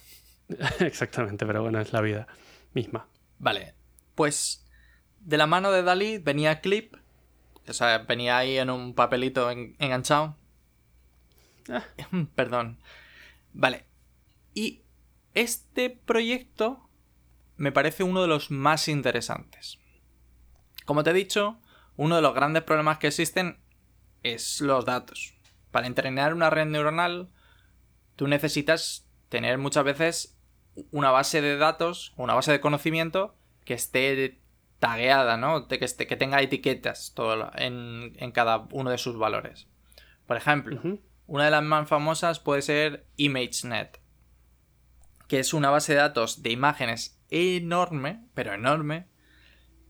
Exactamente, 0.80 1.46
pero 1.46 1.62
bueno, 1.62 1.80
es 1.80 1.94
la 1.94 2.02
vida 2.02 2.28
misma. 2.74 3.08
Vale, 3.40 3.74
pues 4.16 4.68
de 5.22 5.38
la 5.38 5.48
mano 5.48 5.72
de 5.72 5.84
Dalí 5.84 6.18
venía 6.18 6.60
Clip, 6.60 6.94
o 7.66 7.74
sea, 7.74 8.00
venía 8.00 8.38
ahí 8.38 8.58
en 8.58 8.70
un 8.70 8.94
papelito 8.94 9.50
enganchado. 9.50 10.36
Ah. 11.70 11.86
Perdón. 12.36 12.80
Vale, 13.54 13.86
y 14.54 14.82
este 15.34 15.90
proyecto 15.90 16.85
me 17.58 17.72
parece 17.72 18.04
uno 18.04 18.22
de 18.22 18.28
los 18.28 18.52
más 18.52 18.88
interesantes. 18.88 19.80
Como 20.86 21.04
te 21.04 21.12
he 21.12 21.14
dicho, 21.14 21.60
uno 21.96 22.16
de 22.16 22.22
los 22.22 22.34
grandes 22.34 22.64
problemas 22.64 22.98
que 22.98 23.08
existen 23.08 23.60
es 24.24 24.62
los 24.62 24.86
datos. 24.86 25.34
Para 25.72 25.88
entrenar 25.88 26.34
una 26.34 26.50
red 26.50 26.66
neuronal, 26.66 27.30
tú 28.16 28.28
necesitas 28.28 29.08
tener 29.30 29.58
muchas 29.58 29.84
veces 29.84 30.38
una 30.92 31.12
base 31.12 31.42
de 31.42 31.58
datos, 31.58 32.14
una 32.18 32.34
base 32.34 32.52
de 32.52 32.60
conocimiento 32.60 33.36
que 33.64 33.74
esté 33.74 34.42
tagueada, 34.80 35.38
¿no? 35.38 35.68
Que, 35.68 35.80
esté, 35.82 36.06
que 36.06 36.18
tenga 36.18 36.42
etiquetas 36.42 37.14
todo 37.16 37.52
en, 37.56 38.14
en, 38.18 38.32
cada 38.32 38.68
uno 38.72 38.92
de 38.92 38.98
sus 38.98 39.18
valores. 39.18 39.68
Por 40.28 40.38
ejemplo, 40.38 40.80
una 41.28 41.46
de 41.46 41.52
las 41.52 41.64
más 41.64 41.88
famosas 41.88 42.40
puede 42.40 42.62
ser 42.62 43.08
ImageNet 43.16 44.00
que 45.28 45.40
es 45.40 45.54
una 45.54 45.70
base 45.70 45.94
de 45.94 46.00
datos 46.00 46.44
de 46.44 46.52
imágenes 46.52 47.20
enorme, 47.30 48.26
pero 48.34 48.54
enorme, 48.54 49.08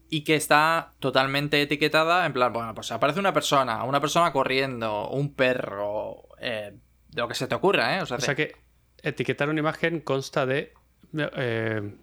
y 0.10 0.24
que 0.24 0.36
está 0.36 0.94
totalmente 1.00 1.62
etiquetada 1.62 2.26
en 2.26 2.34
plan, 2.34 2.54
bueno, 2.54 2.74
pues 2.76 2.92
aparece 2.92 3.20
una 3.20 3.34
persona, 3.34 3.84
una 3.84 4.00
persona 4.00 4.32
corriendo, 4.32 5.10
un 5.10 5.34
perro, 5.34 6.30
eh, 6.40 6.78
lo 7.16 7.28
que 7.28 7.36
se 7.36 7.48
te 7.48 7.56
ocurra, 7.56 7.98
¿eh? 7.98 8.02
O 8.02 8.06
sea, 8.06 8.36
que 8.36 8.56
etiquetar 9.02 9.50
una 9.50 9.60
imagen 9.60 10.00
consta 10.02 10.46
de, 10.46 10.74
eh, 11.14 11.96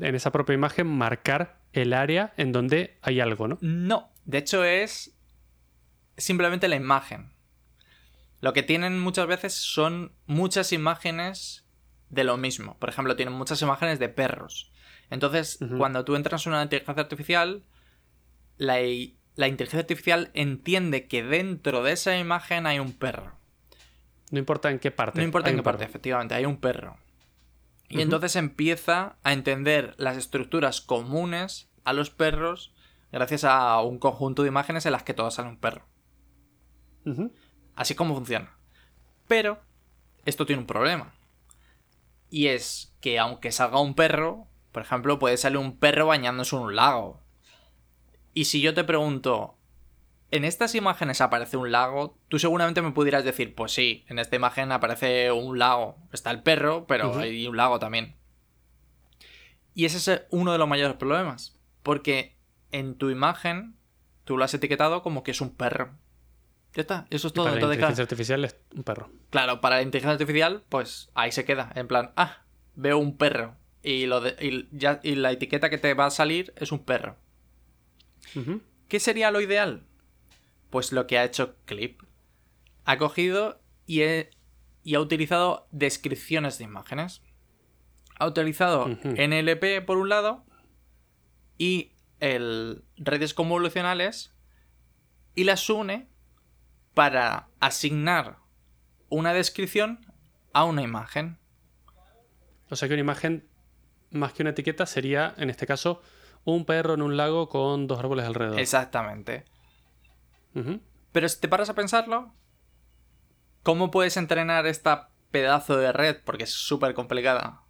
en 0.00 0.14
esa 0.14 0.32
propia 0.32 0.54
imagen, 0.54 0.86
marcar 0.86 1.60
el 1.72 1.92
área 1.92 2.32
en 2.36 2.52
donde 2.52 2.98
hay 3.02 3.20
algo, 3.20 3.48
¿no? 3.48 3.58
No, 3.60 4.10
de 4.24 4.38
hecho 4.38 4.64
es 4.64 5.16
simplemente 6.16 6.68
la 6.68 6.76
imagen. 6.76 7.32
Lo 8.40 8.52
que 8.52 8.62
tienen 8.62 9.00
muchas 9.00 9.26
veces 9.26 9.54
son 9.54 10.12
muchas 10.26 10.72
imágenes 10.72 11.67
de 12.10 12.24
lo 12.24 12.36
mismo. 12.36 12.78
Por 12.78 12.88
ejemplo, 12.88 13.16
tienen 13.16 13.34
muchas 13.34 13.60
imágenes 13.62 13.98
de 13.98 14.08
perros. 14.08 14.72
Entonces, 15.10 15.58
cuando 15.78 16.04
tú 16.04 16.16
entras 16.16 16.46
en 16.46 16.52
una 16.52 16.62
inteligencia 16.62 17.02
artificial, 17.02 17.64
la, 18.56 18.80
inteligencia 18.82 19.80
artificial 19.80 20.30
entiende 20.34 21.06
que 21.06 21.22
dentro 21.22 21.82
de 21.82 21.92
esa 21.92 22.18
imagen 22.18 22.66
hay 22.66 22.78
un 22.78 22.92
perro. 22.92 23.38
No 24.30 24.38
importa 24.38 24.70
en 24.70 24.78
qué 24.78 24.90
parte. 24.90 25.18
No 25.18 25.24
importa 25.24 25.48
en 25.48 25.56
qué 25.56 25.62
parte, 25.62 25.84
efectivamente, 25.84 26.34
hay 26.34 26.44
un 26.44 26.58
perro. 26.58 26.98
Y 27.88 28.02
entonces 28.02 28.36
empieza 28.36 29.16
a 29.22 29.32
entender 29.32 29.94
las 29.96 30.18
estructuras 30.18 30.82
comunes 30.82 31.70
a 31.84 31.94
los 31.94 32.10
perros 32.10 32.74
gracias 33.10 33.44
a 33.44 33.80
un 33.80 33.98
conjunto 33.98 34.42
de 34.42 34.48
imágenes 34.48 34.84
en 34.84 34.92
las 34.92 35.04
que 35.04 35.14
todas 35.14 35.34
sale 35.34 35.48
un 35.48 35.58
perro. 35.58 35.86
Ujú. 37.06 37.32
Así 37.74 37.94
como 37.94 38.14
funciona. 38.14 38.58
Pero 39.26 39.62
esto 40.26 40.44
tiene 40.44 40.60
un 40.60 40.66
problema. 40.66 41.14
Y 42.30 42.48
es 42.48 42.94
que 43.00 43.18
aunque 43.18 43.52
salga 43.52 43.80
un 43.80 43.94
perro, 43.94 44.46
por 44.72 44.82
ejemplo, 44.82 45.18
puede 45.18 45.36
salir 45.36 45.58
un 45.58 45.78
perro 45.78 46.06
bañándose 46.06 46.56
en 46.56 46.62
un 46.62 46.76
lago. 46.76 47.22
Y 48.34 48.44
si 48.44 48.60
yo 48.60 48.74
te 48.74 48.84
pregunto, 48.84 49.56
¿en 50.30 50.44
estas 50.44 50.74
imágenes 50.74 51.20
aparece 51.20 51.56
un 51.56 51.72
lago? 51.72 52.18
Tú 52.28 52.38
seguramente 52.38 52.82
me 52.82 52.92
pudieras 52.92 53.24
decir, 53.24 53.54
pues 53.54 53.72
sí, 53.72 54.04
en 54.08 54.18
esta 54.18 54.36
imagen 54.36 54.70
aparece 54.72 55.32
un 55.32 55.58
lago. 55.58 55.96
Está 56.12 56.30
el 56.30 56.42
perro, 56.42 56.86
pero 56.86 57.18
hay 57.18 57.46
un 57.46 57.56
lago 57.56 57.78
también. 57.78 58.16
Y 59.74 59.86
ese 59.86 59.98
es 59.98 60.22
uno 60.30 60.52
de 60.52 60.58
los 60.58 60.68
mayores 60.68 60.96
problemas. 60.96 61.58
Porque 61.82 62.36
en 62.70 62.96
tu 62.96 63.10
imagen 63.10 63.76
tú 64.24 64.36
lo 64.36 64.44
has 64.44 64.54
etiquetado 64.54 65.02
como 65.02 65.22
que 65.22 65.30
es 65.30 65.40
un 65.40 65.54
perro. 65.54 65.96
Ya 66.78 66.82
está, 66.82 67.06
eso 67.10 67.26
es 67.26 67.32
Y 67.32 67.34
todo. 67.34 67.46
para 67.46 67.56
la 67.56 67.62
inteligencia 67.66 68.02
artificial 68.02 68.44
es 68.44 68.56
un 68.72 68.84
perro. 68.84 69.10
Claro, 69.30 69.60
para 69.60 69.76
la 69.76 69.82
inteligencia 69.82 70.12
artificial, 70.12 70.62
pues 70.68 71.10
ahí 71.14 71.32
se 71.32 71.44
queda. 71.44 71.72
En 71.74 71.88
plan, 71.88 72.12
ah, 72.16 72.44
veo 72.76 72.98
un 72.98 73.16
perro. 73.16 73.56
Y, 73.82 74.06
lo 74.06 74.20
de- 74.20 74.36
y 74.40 74.68
ya, 74.70 75.00
y 75.02 75.16
la 75.16 75.32
etiqueta 75.32 75.70
que 75.70 75.78
te 75.78 75.92
va 75.94 76.06
a 76.06 76.10
salir 76.12 76.52
es 76.56 76.70
un 76.70 76.78
perro. 76.84 77.16
¿Qué 78.86 79.00
sería 79.00 79.32
lo 79.32 79.40
ideal? 79.40 79.82
Pues 80.70 80.92
lo 80.92 81.08
que 81.08 81.18
ha 81.18 81.24
hecho 81.24 81.56
Clip. 81.64 82.00
Ha 82.84 82.96
cogido 82.96 83.60
y, 83.84 84.02
he- 84.02 84.30
y 84.84 84.94
ha 84.94 85.00
utilizado 85.00 85.66
descripciones 85.72 86.58
de 86.58 86.64
imágenes. 86.64 87.22
Ha 88.20 88.26
utilizado. 88.28 88.86
NLP 89.02 89.80
por 89.84 89.96
un 89.98 90.10
lado 90.10 90.44
y 91.58 91.90
el 92.20 92.84
redes 92.96 93.34
convolucionales 93.34 94.32
y 95.34 95.42
las 95.42 95.68
une 95.70 96.08
para 96.98 97.46
asignar 97.60 98.38
una 99.08 99.32
descripción 99.32 100.04
a 100.52 100.64
una 100.64 100.82
imagen. 100.82 101.38
O 102.70 102.74
sea 102.74 102.88
que 102.88 102.94
una 102.94 103.02
imagen, 103.02 103.48
más 104.10 104.32
que 104.32 104.42
una 104.42 104.50
etiqueta, 104.50 104.84
sería, 104.84 105.32
en 105.36 105.48
este 105.48 105.64
caso, 105.64 106.02
un 106.42 106.64
perro 106.64 106.94
en 106.94 107.02
un 107.02 107.16
lago 107.16 107.48
con 107.48 107.86
dos 107.86 108.00
árboles 108.00 108.26
alrededor. 108.26 108.58
Exactamente. 108.58 109.44
Pero 111.12 111.28
si 111.28 111.38
te 111.38 111.46
paras 111.46 111.70
a 111.70 111.76
pensarlo, 111.76 112.34
¿cómo 113.62 113.92
puedes 113.92 114.16
entrenar 114.16 114.66
esta 114.66 115.10
pedazo 115.30 115.76
de 115.76 115.92
red? 115.92 116.16
Porque 116.24 116.42
es 116.42 116.52
súper 116.52 116.94
complicada. 116.94 117.62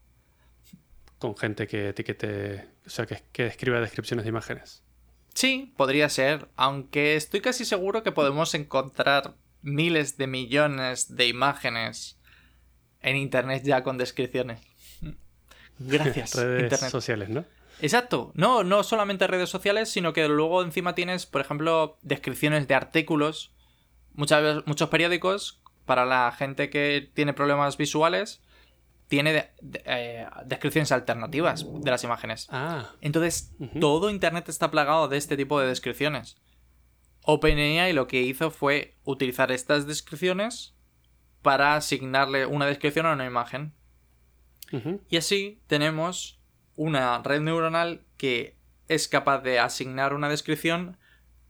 Con 1.19 1.37
gente 1.37 1.67
que 1.67 1.91
etiquete, 1.91 2.67
o 2.87 2.89
sea, 2.89 3.05
que, 3.05 3.25
que 3.31 3.47
escriba 3.47 3.79
descripciones 3.79 4.25
de 4.25 4.31
imágenes. 4.31 4.88
Sí, 5.39 5.73
podría 5.77 6.09
ser, 6.09 6.49
aunque 6.57 7.15
estoy 7.15 7.41
casi 7.41 7.65
seguro 7.65 8.03
que 8.03 8.11
podemos 8.11 8.55
encontrar 8.55 9.37
miles 9.63 10.17
de 10.17 10.27
millones 10.27 11.15
de 11.15 11.29
imágenes 11.29 12.19
en 13.03 13.15
Internet 13.15 13.63
ya 13.65 13.85
con 13.85 13.99
descripciones. 13.99 14.61
Gracias, 15.79 16.35
Redes 16.35 16.65
Internet. 16.65 16.91
sociales, 16.91 17.29
¿no? 17.29 17.45
Exacto. 17.81 18.33
No, 18.35 18.65
no 18.65 18.83
solamente 18.83 19.29
redes 19.29 19.49
sociales, 19.49 19.89
sino 19.91 20.13
que 20.13 20.27
luego 20.27 20.61
encima 20.65 20.97
tienes, 20.97 21.25
por 21.25 21.41
ejemplo, 21.41 21.99
descripciones 22.03 22.67
de 22.67 22.75
artículos. 22.75 23.53
Muchas 24.15 24.43
veces, 24.43 24.63
muchos 24.67 24.89
periódicos, 24.89 25.61
para 25.87 26.05
la 26.05 26.35
gente 26.37 26.69
que 26.69 27.13
tiene 27.15 27.33
problemas 27.33 27.77
visuales, 27.77 28.43
tiene 29.09 29.33
de- 29.33 29.51
de- 29.63 29.83
eh, 29.87 30.27
descripciones 30.47 30.93
alternativas 30.93 31.67
de 31.81 31.91
las 31.91 32.05
imágenes. 32.05 32.47
Ah, 32.51 32.91
Entonces, 33.01 33.53
todo 33.81 34.11
Internet 34.11 34.49
está 34.49 34.71
plagado 34.71 35.09
de 35.09 35.17
este 35.17 35.37
tipo 35.37 35.59
de 35.61 35.67
descripciones. 35.67 36.37
OpenAI 37.25 37.93
lo 37.93 38.07
que 38.07 38.23
hizo 38.23 38.51
fue 38.51 38.97
utilizar 39.05 39.51
estas 39.53 39.87
descripciones 39.87 40.75
para 41.43 41.75
asignarle 41.75 42.47
una 42.47 42.67
descripción 42.67 43.07
a 43.07 43.13
una 43.13 43.27
imagen. 43.27 43.73
Y 45.09 45.17
así 45.17 45.61
tenemos 45.67 46.39
una 46.77 47.23
red 47.23 47.41
neuronal 47.41 48.03
que 48.19 48.57
es 48.89 49.09
capaz 49.09 49.41
de 49.41 49.59
asignar 49.59 50.13
una 50.15 50.29
descripción 50.29 50.99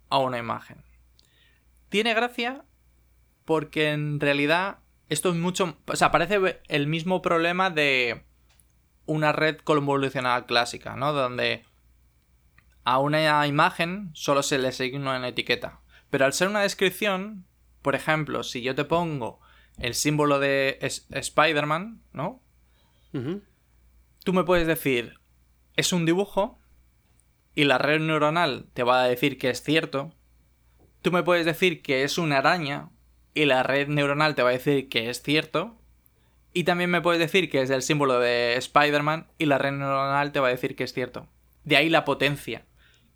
a 0.08 0.18
una 0.18 0.38
imagen. 0.38 0.84
Tiene 1.88 2.14
gracia 2.14 2.64
porque 3.44 3.90
en 3.90 4.20
realidad 4.20 4.78
esto 5.08 5.30
es 5.30 5.36
mucho... 5.36 5.78
O 5.86 5.96
sea, 5.96 6.10
parece 6.10 6.60
el 6.68 6.86
mismo 6.86 7.22
problema 7.22 7.70
de 7.70 8.24
una 9.06 9.32
red 9.32 9.56
convolucional 9.58 10.46
clásica, 10.46 10.96
¿no? 10.96 11.12
Donde 11.12 11.64
a 12.84 12.98
una 12.98 13.46
imagen 13.46 14.10
solo 14.14 14.42
se 14.42 14.58
le 14.58 14.68
asigna 14.68 15.16
una 15.16 15.28
etiqueta. 15.28 15.80
Pero 16.10 16.24
al 16.24 16.32
ser 16.32 16.48
una 16.48 16.60
descripción, 16.60 17.46
por 17.82 17.94
ejemplo, 17.94 18.42
si 18.42 18.62
yo 18.62 18.74
te 18.74 18.84
pongo 18.84 19.40
el 19.78 19.94
símbolo 19.94 20.38
de 20.38 20.78
Spider-Man, 20.80 22.02
¿no? 22.12 22.42
Tú 24.24 24.32
me 24.32 24.44
puedes 24.44 24.66
decir, 24.66 25.18
es 25.76 25.92
un 25.92 26.04
dibujo, 26.04 26.58
y 27.54 27.64
la 27.64 27.78
red 27.78 28.00
neuronal 28.00 28.66
te 28.72 28.82
va 28.84 29.02
a 29.02 29.08
decir 29.08 29.38
que 29.38 29.50
es 29.50 29.62
cierto. 29.62 30.12
Tú 31.02 31.10
me 31.10 31.22
puedes 31.22 31.44
decir 31.46 31.82
que 31.82 32.04
es 32.04 32.18
una 32.18 32.38
araña, 32.38 32.90
y 33.38 33.44
la 33.44 33.62
red 33.62 33.86
neuronal 33.86 34.34
te 34.34 34.42
va 34.42 34.48
a 34.48 34.52
decir 34.52 34.88
que 34.88 35.10
es 35.10 35.22
cierto. 35.22 35.76
Y 36.52 36.64
también 36.64 36.90
me 36.90 37.00
puedes 37.00 37.20
decir 37.20 37.48
que 37.48 37.62
es 37.62 37.70
el 37.70 37.82
símbolo 37.82 38.18
de 38.18 38.56
Spider-Man, 38.56 39.28
y 39.38 39.46
la 39.46 39.58
red 39.58 39.70
neuronal 39.70 40.32
te 40.32 40.40
va 40.40 40.48
a 40.48 40.50
decir 40.50 40.74
que 40.74 40.82
es 40.82 40.92
cierto. 40.92 41.28
De 41.62 41.76
ahí 41.76 41.88
la 41.88 42.04
potencia. 42.04 42.64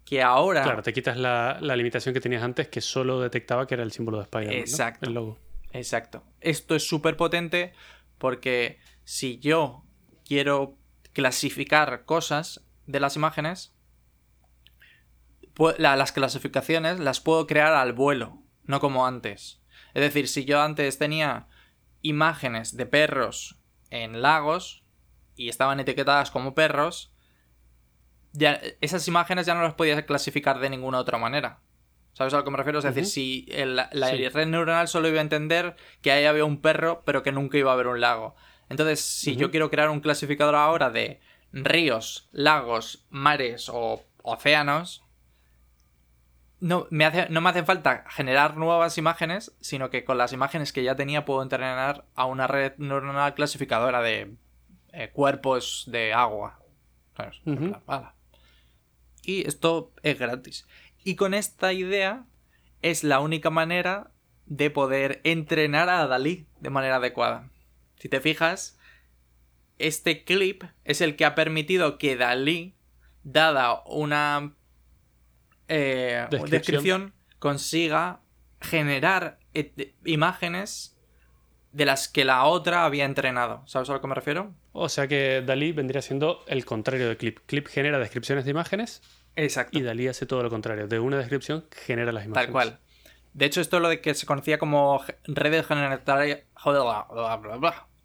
Que 0.05 0.23
ahora. 0.23 0.63
Claro, 0.63 0.83
te 0.85 0.93
quitas 0.93 1.17
la, 1.17 1.59
la 1.61 1.75
limitación 1.75 2.15
que 2.15 2.21
tenías 2.21 2.45
antes, 2.45 2.69
que 2.69 2.81
solo 2.81 3.21
detectaba 3.21 3.67
que 3.67 3.75
era 3.75 3.83
el 3.83 3.91
símbolo 3.91 4.19
de 4.19 4.25
Spider-Man. 4.25 4.55
¿no? 4.55 4.61
Exacto. 4.61 5.07
El 5.07 5.15
logo. 5.15 5.39
Exacto. 5.73 6.23
Esto 6.41 6.77
es 6.77 6.87
súper 6.87 7.17
potente 7.17 7.73
porque 8.19 8.79
si 9.03 9.41
yo 9.41 9.83
quiero 10.25 10.77
clasificar 11.13 12.05
cosas 12.05 12.65
de 12.87 13.01
las 13.01 13.17
imágenes, 13.17 13.75
las 15.79 16.13
clasificaciones 16.13 17.01
las 17.01 17.19
puedo 17.19 17.49
crear 17.49 17.73
al 17.73 17.93
vuelo, 17.93 18.39
no 18.65 18.79
como 18.79 19.05
antes. 19.05 19.62
Es 19.95 20.03
decir, 20.03 20.29
si 20.29 20.45
yo 20.45 20.61
antes 20.63 20.99
tenía 20.99 21.47
imágenes 22.03 22.77
de 22.77 22.87
perros 22.87 23.59
en 23.91 24.23
lagos 24.23 24.85
y 25.37 25.49
estaban 25.49 25.81
etiquetadas 25.81 26.31
como 26.31 26.55
perros, 26.55 27.13
ya, 28.33 28.61
esas 28.81 29.07
imágenes 29.09 29.47
ya 29.47 29.55
no 29.55 29.63
las 29.63 29.75
podía 29.75 30.05
clasificar 30.07 30.59
de 30.59 30.71
ninguna 30.71 30.99
otra 30.99 31.19
manera. 31.19 31.61
¿Sabes 32.15 32.35
a 32.35 32.39
lo 32.39 32.45
que 32.45 32.51
me 32.51 32.57
refiero? 32.59 32.79
Es 32.79 32.85
decir, 32.85 33.07
si 33.07 33.47
el- 33.51 33.77
la 33.77 33.89
Sí. 34.11 34.29
red 34.29 34.47
neuronal 34.47 34.89
solo 34.89 35.09
iba 35.09 35.19
a 35.19 35.23
entender 35.23 35.77
que 36.03 36.13
ahí 36.13 36.25
había 36.25 36.45
un 36.45 36.61
perro, 36.61 37.03
pero 37.05 37.23
que 37.23 37.33
nunca 37.33 37.57
iba 37.59 37.71
a 37.71 37.75
haber 37.75 37.87
un 37.87 38.01
lago. 38.01 38.35
Entonces, 38.69 39.01
si 39.01 39.37
yo 39.37 39.51
quiero 39.51 39.71
crear 39.71 39.91
un 39.91 40.01
clasificador 40.01 40.55
ahora 40.55 40.91
de 40.91 41.21
ríos, 41.53 42.29
lagos, 42.33 43.07
mares 43.11 43.69
o 43.73 44.03
océanos, 44.23 45.03
no 46.63 46.87
me, 46.91 47.05
hace, 47.05 47.29
no 47.29 47.41
me 47.41 47.51
hace 47.51 47.65
falta 47.65 48.05
generar 48.09 48.57
nuevas 48.57 48.97
imágenes, 48.97 49.53
sino 49.61 49.91
que 49.91 50.05
con 50.05 50.17
las 50.17 50.33
imágenes 50.33 50.73
que 50.73 50.85
ya 50.85 50.95
tenía 50.95 51.25
puedo 51.25 51.43
entrenar 51.43 52.05
a 52.15 52.27
una 52.27 52.47
red 52.47 52.75
neuronal 52.79 53.35
clasificadora 53.35 54.01
de 54.01 54.37
eh, 54.93 55.11
cuerpos 55.13 55.87
de 55.89 56.13
agua. 56.13 56.61
Y 59.25 59.45
esto 59.49 59.93
es 60.05 60.17
gratis. 60.21 60.69
Y 61.03 61.17
con 61.17 61.35
esta 61.35 61.73
idea 61.73 62.27
es 62.81 63.03
la 63.03 63.19
única 63.19 63.51
manera 63.51 64.13
de 64.47 64.71
poder 64.71 65.21
entrenar 65.25 65.89
a 65.89 66.07
Dalí 66.07 66.47
de 66.61 66.71
manera 66.71 66.97
adecuada. 66.97 67.51
Si 67.99 68.09
te 68.09 68.21
fijas, 68.21 68.79
este 69.79 70.23
clip 70.23 70.63
es 70.85 71.01
el 71.01 71.17
que 71.17 71.25
ha 71.25 71.35
permitido 71.35 71.99
que 71.99 72.17
Dalí, 72.17 72.77
dada 73.25 73.83
una 73.85 74.55
eh, 75.75 76.27
Descripción. 76.31 76.51
descripción, 76.51 77.15
consiga 77.39 78.21
generar 78.61 79.39
imágenes 80.05 80.97
de 81.73 81.87
las 81.87 82.09
que 82.09 82.25
la 82.25 82.45
otra 82.45 82.85
había 82.85 83.05
entrenado. 83.05 83.63
¿Sabes 83.67 83.89
a 83.91 83.95
lo 83.95 84.01
que 84.01 84.07
me 84.07 84.15
refiero? 84.15 84.53
O 84.73 84.89
sea 84.89 85.09
que 85.09 85.43
Dalí 85.45 85.73
vendría 85.73 86.03
siendo 86.03 86.45
el 86.47 86.65
contrario 86.65 87.09
de 87.09 87.17
Clip. 87.17 87.39
Clip 87.47 87.67
genera 87.67 87.99
descripciones 87.99 88.45
de 88.45 88.51
imágenes 88.51 89.03
Exacto. 89.37 89.79
y 89.79 89.83
Dalí 89.83 90.09
hace 90.09 90.27
todo 90.27 90.43
lo 90.43 90.51
contrario. 90.51 90.87
De 90.87 90.99
una 90.99 91.17
descripción 91.19 91.67
genera 91.71 92.13
las 92.13 92.27
imágenes. 92.27 92.47
Tal 92.47 92.53
cual. 92.53 92.79
De 93.33 93.47
hecho, 93.47 93.63
esto 93.63 93.77
es 93.77 93.83
lo 93.83 93.89
de 93.89 94.03
que 94.03 94.13
se 94.15 94.27
conocía 94.27 94.59
como 94.59 95.03
redes 95.25 95.67
generativas. 95.67 96.27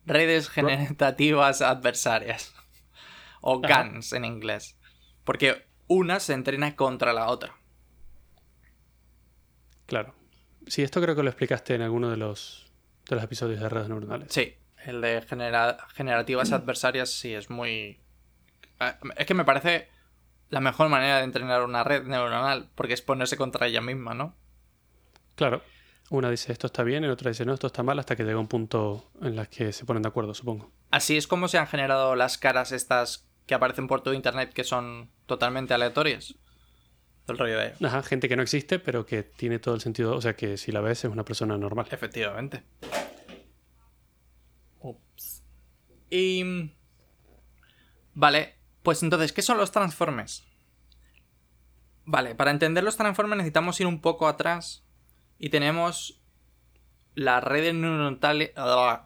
Redes 0.05 0.49
generativas 0.49 1.61
adversarias. 1.61 2.53
O. 3.41 3.59
GANs 3.59 4.13
en 4.13 4.23
inglés. 4.23 4.77
Porque 5.25 5.65
una 5.87 6.21
se 6.21 6.33
entrena 6.33 6.77
contra 6.77 7.11
la 7.11 7.27
otra. 7.27 7.56
Claro. 9.87 10.13
Sí, 10.67 10.83
esto 10.83 11.01
creo 11.01 11.15
que 11.15 11.23
lo 11.23 11.29
explicaste 11.29 11.73
en 11.75 11.81
alguno 11.81 12.09
de 12.11 12.17
los, 12.17 12.67
de 13.09 13.15
los 13.15 13.23
episodios 13.25 13.59
de 13.59 13.67
redes 13.69 13.89
neuronales. 13.89 14.27
Sí, 14.31 14.53
el 14.85 15.01
de 15.01 15.21
genera- 15.23 15.77
generativas 15.95 16.51
adversarias 16.51 17.09
sí 17.11 17.33
es 17.33 17.49
muy... 17.49 17.99
Eh, 18.79 18.93
Es 19.15 19.25
que 19.25 19.33
me 19.33 19.45
parece 19.45 19.89
la 20.49 20.59
mejor 20.59 20.89
manera 20.89 21.17
de 21.17 21.23
entrenar 21.23 21.63
una 21.63 21.83
red 21.83 22.03
neuronal, 22.05 22.69
porque 22.75 22.93
es 22.93 23.01
ponerse 23.01 23.35
contra 23.37 23.65
ella 23.67 23.81
misma, 23.81 24.13
¿no? 24.13 24.35
Claro. 25.35 25.61
Una 26.09 26.29
dice 26.29 26.53
esto 26.53 26.67
está 26.67 26.83
bien 26.83 27.03
y 27.03 27.07
otra 27.07 27.29
dice 27.31 27.43
no, 27.45 27.53
esto 27.53 27.67
está 27.67 27.83
mal 27.83 27.99
hasta 27.99 28.15
que 28.15 28.23
llega 28.23 28.39
un 28.39 28.47
punto 28.47 29.11
en 29.21 29.35
las 29.35 29.49
que 29.49 29.73
se 29.73 29.83
ponen 29.83 30.03
de 30.03 30.07
acuerdo, 30.09 30.33
supongo. 30.33 30.71
Así 30.89 31.17
es 31.17 31.27
como 31.27 31.49
se 31.49 31.57
han 31.57 31.67
generado 31.67 32.15
las 32.15 32.37
caras 32.37 32.71
estas 32.71 33.27
que 33.45 33.53
aparecen 33.55 33.87
por 33.87 34.01
todo 34.01 34.13
internet 34.13 34.53
que 34.53 34.63
son 34.63 35.11
totalmente 35.25 35.73
aleatorias. 35.73 36.35
El 37.27 37.37
rollo 37.37 37.59
de... 37.59 37.73
Ajá, 37.85 38.03
gente 38.03 38.29
que 38.29 38.35
no 38.35 38.41
existe, 38.41 38.79
pero 38.79 39.05
que 39.05 39.23
tiene 39.23 39.59
todo 39.59 39.75
el 39.75 39.81
sentido, 39.81 40.15
o 40.15 40.21
sea 40.21 40.35
que 40.35 40.57
si 40.57 40.71
la 40.71 40.81
ves 40.81 41.03
es 41.03 41.11
una 41.11 41.25
persona 41.25 41.57
normal. 41.57 41.87
Efectivamente. 41.91 42.63
Ups. 44.79 45.43
Y... 46.09 46.71
Vale, 48.13 48.55
pues 48.81 49.03
entonces, 49.03 49.33
¿qué 49.33 49.41
son 49.41 49.57
los 49.57 49.71
transformes? 49.71 50.43
Vale, 52.05 52.35
para 52.35 52.51
entender 52.51 52.83
los 52.83 52.95
transformes 52.95 53.37
necesitamos 53.37 53.79
ir 53.81 53.87
un 53.87 53.99
poco 53.99 54.27
atrás 54.27 54.85
y 55.37 55.49
tenemos 55.49 56.21
las 57.13 57.43
redes 57.43 57.73
neuronales, 57.73 58.53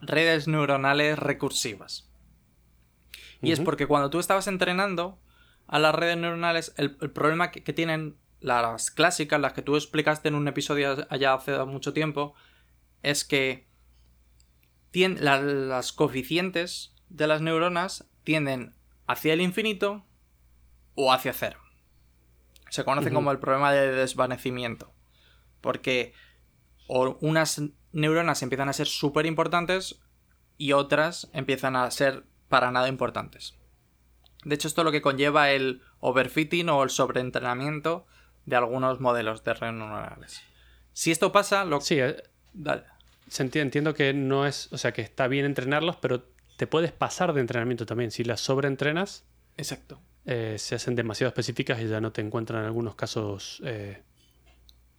redes 0.01 0.47
neuronales 0.47 1.17
recursivas. 1.17 2.11
Y 3.41 3.51
es 3.51 3.59
porque 3.59 3.87
cuando 3.87 4.11
tú 4.11 4.19
estabas 4.19 4.45
entrenando 4.45 5.19
a 5.71 5.79
las 5.79 5.95
redes 5.95 6.17
neuronales, 6.17 6.73
el, 6.75 6.91
problema 6.97 7.49
que, 7.49 7.73
tienen 7.73 8.17
las 8.41 8.91
clásicas, 8.91 9.39
las 9.39 9.53
que 9.53 9.61
tú 9.61 9.77
explicaste 9.77 10.27
en 10.27 10.35
un 10.35 10.49
episodio 10.49 11.07
allá 11.09 11.33
hace 11.33 11.57
mucho 11.63 11.93
tiempo, 11.93 12.35
es 13.03 13.23
que 13.23 13.67
las 14.91 15.93
coeficientes 15.93 16.93
de 17.07 17.25
las 17.25 17.41
neuronas 17.41 18.05
tienden 18.25 18.75
hacia 19.07 19.31
el 19.31 19.39
infinito 19.39 20.05
o 20.95 21.13
hacia 21.13 21.31
cero. 21.31 21.61
Se 22.69 22.83
conoce 22.83 23.13
como 23.13 23.31
el 23.31 23.39
problema 23.39 23.71
de 23.71 23.93
desvanecimiento. 23.93 24.93
Porque 25.61 26.13
unas 26.89 27.61
neuronas 27.93 28.43
empiezan 28.43 28.67
a 28.67 28.73
ser 28.73 28.87
súper 28.87 29.25
importantes 29.25 30.01
y 30.57 30.73
otras 30.73 31.29
empiezan 31.31 31.77
a 31.77 31.89
ser 31.91 32.25
para 32.49 32.71
nada 32.71 32.89
importantes. 32.89 33.60
De 34.43 34.55
hecho, 34.55 34.67
esto 34.67 34.81
es 34.81 34.85
lo 34.85 34.91
que 34.91 35.01
conlleva 35.01 35.51
el 35.51 35.81
overfitting 35.99 36.69
o 36.69 36.83
el 36.83 36.89
sobreentrenamiento 36.89 38.05
de 38.45 38.55
algunos 38.55 38.99
modelos 38.99 39.43
de 39.43 39.53
redes 39.53 39.73
neuronales. 39.75 40.41
Si 40.93 41.11
esto 41.11 41.31
pasa, 41.31 41.63
lo 41.63 41.79
Sí, 41.81 41.99
eh, 41.99 42.23
entiendo 43.37 43.93
que 43.93 44.13
no 44.13 44.45
es, 44.45 44.71
o 44.73 44.77
sea, 44.77 44.91
que 44.91 45.01
está 45.01 45.27
bien 45.27 45.45
entrenarlos, 45.45 45.95
pero 45.97 46.23
te 46.57 46.67
puedes 46.67 46.91
pasar 46.91 47.33
de 47.33 47.41
entrenamiento 47.41 47.85
también. 47.85 48.11
Si 48.11 48.23
las 48.23 48.41
sobreentrenas, 48.41 49.25
Exacto. 49.57 50.01
Eh, 50.25 50.57
se 50.59 50.75
hacen 50.75 50.95
demasiado 50.95 51.29
específicas 51.29 51.81
y 51.81 51.87
ya 51.87 51.99
no 51.99 52.11
te 52.11 52.21
encuentran 52.21 52.61
en 52.61 52.67
algunos 52.67 52.95
casos 52.95 53.61
eh, 53.65 54.03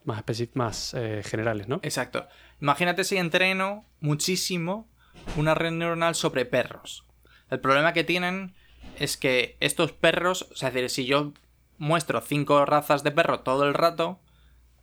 más, 0.04 0.24
más 0.54 0.94
eh, 0.94 1.22
generales, 1.24 1.68
¿no? 1.68 1.80
Exacto. 1.82 2.26
Imagínate 2.60 3.04
si 3.04 3.16
entreno 3.16 3.84
muchísimo 4.00 4.88
una 5.36 5.54
red 5.54 5.70
neuronal 5.70 6.14
sobre 6.14 6.44
perros. 6.44 7.06
El 7.50 7.60
problema 7.60 7.92
que 7.92 8.02
tienen 8.02 8.54
es 8.98 9.16
que 9.16 9.56
estos 9.60 9.92
perros, 9.92 10.48
o 10.50 10.56
sea, 10.56 10.68
es 10.68 10.74
decir, 10.74 10.90
si 10.90 11.04
yo 11.06 11.32
muestro 11.78 12.20
cinco 12.20 12.64
razas 12.64 13.02
de 13.02 13.10
perro 13.10 13.40
todo 13.40 13.64
el 13.64 13.74
rato, 13.74 14.20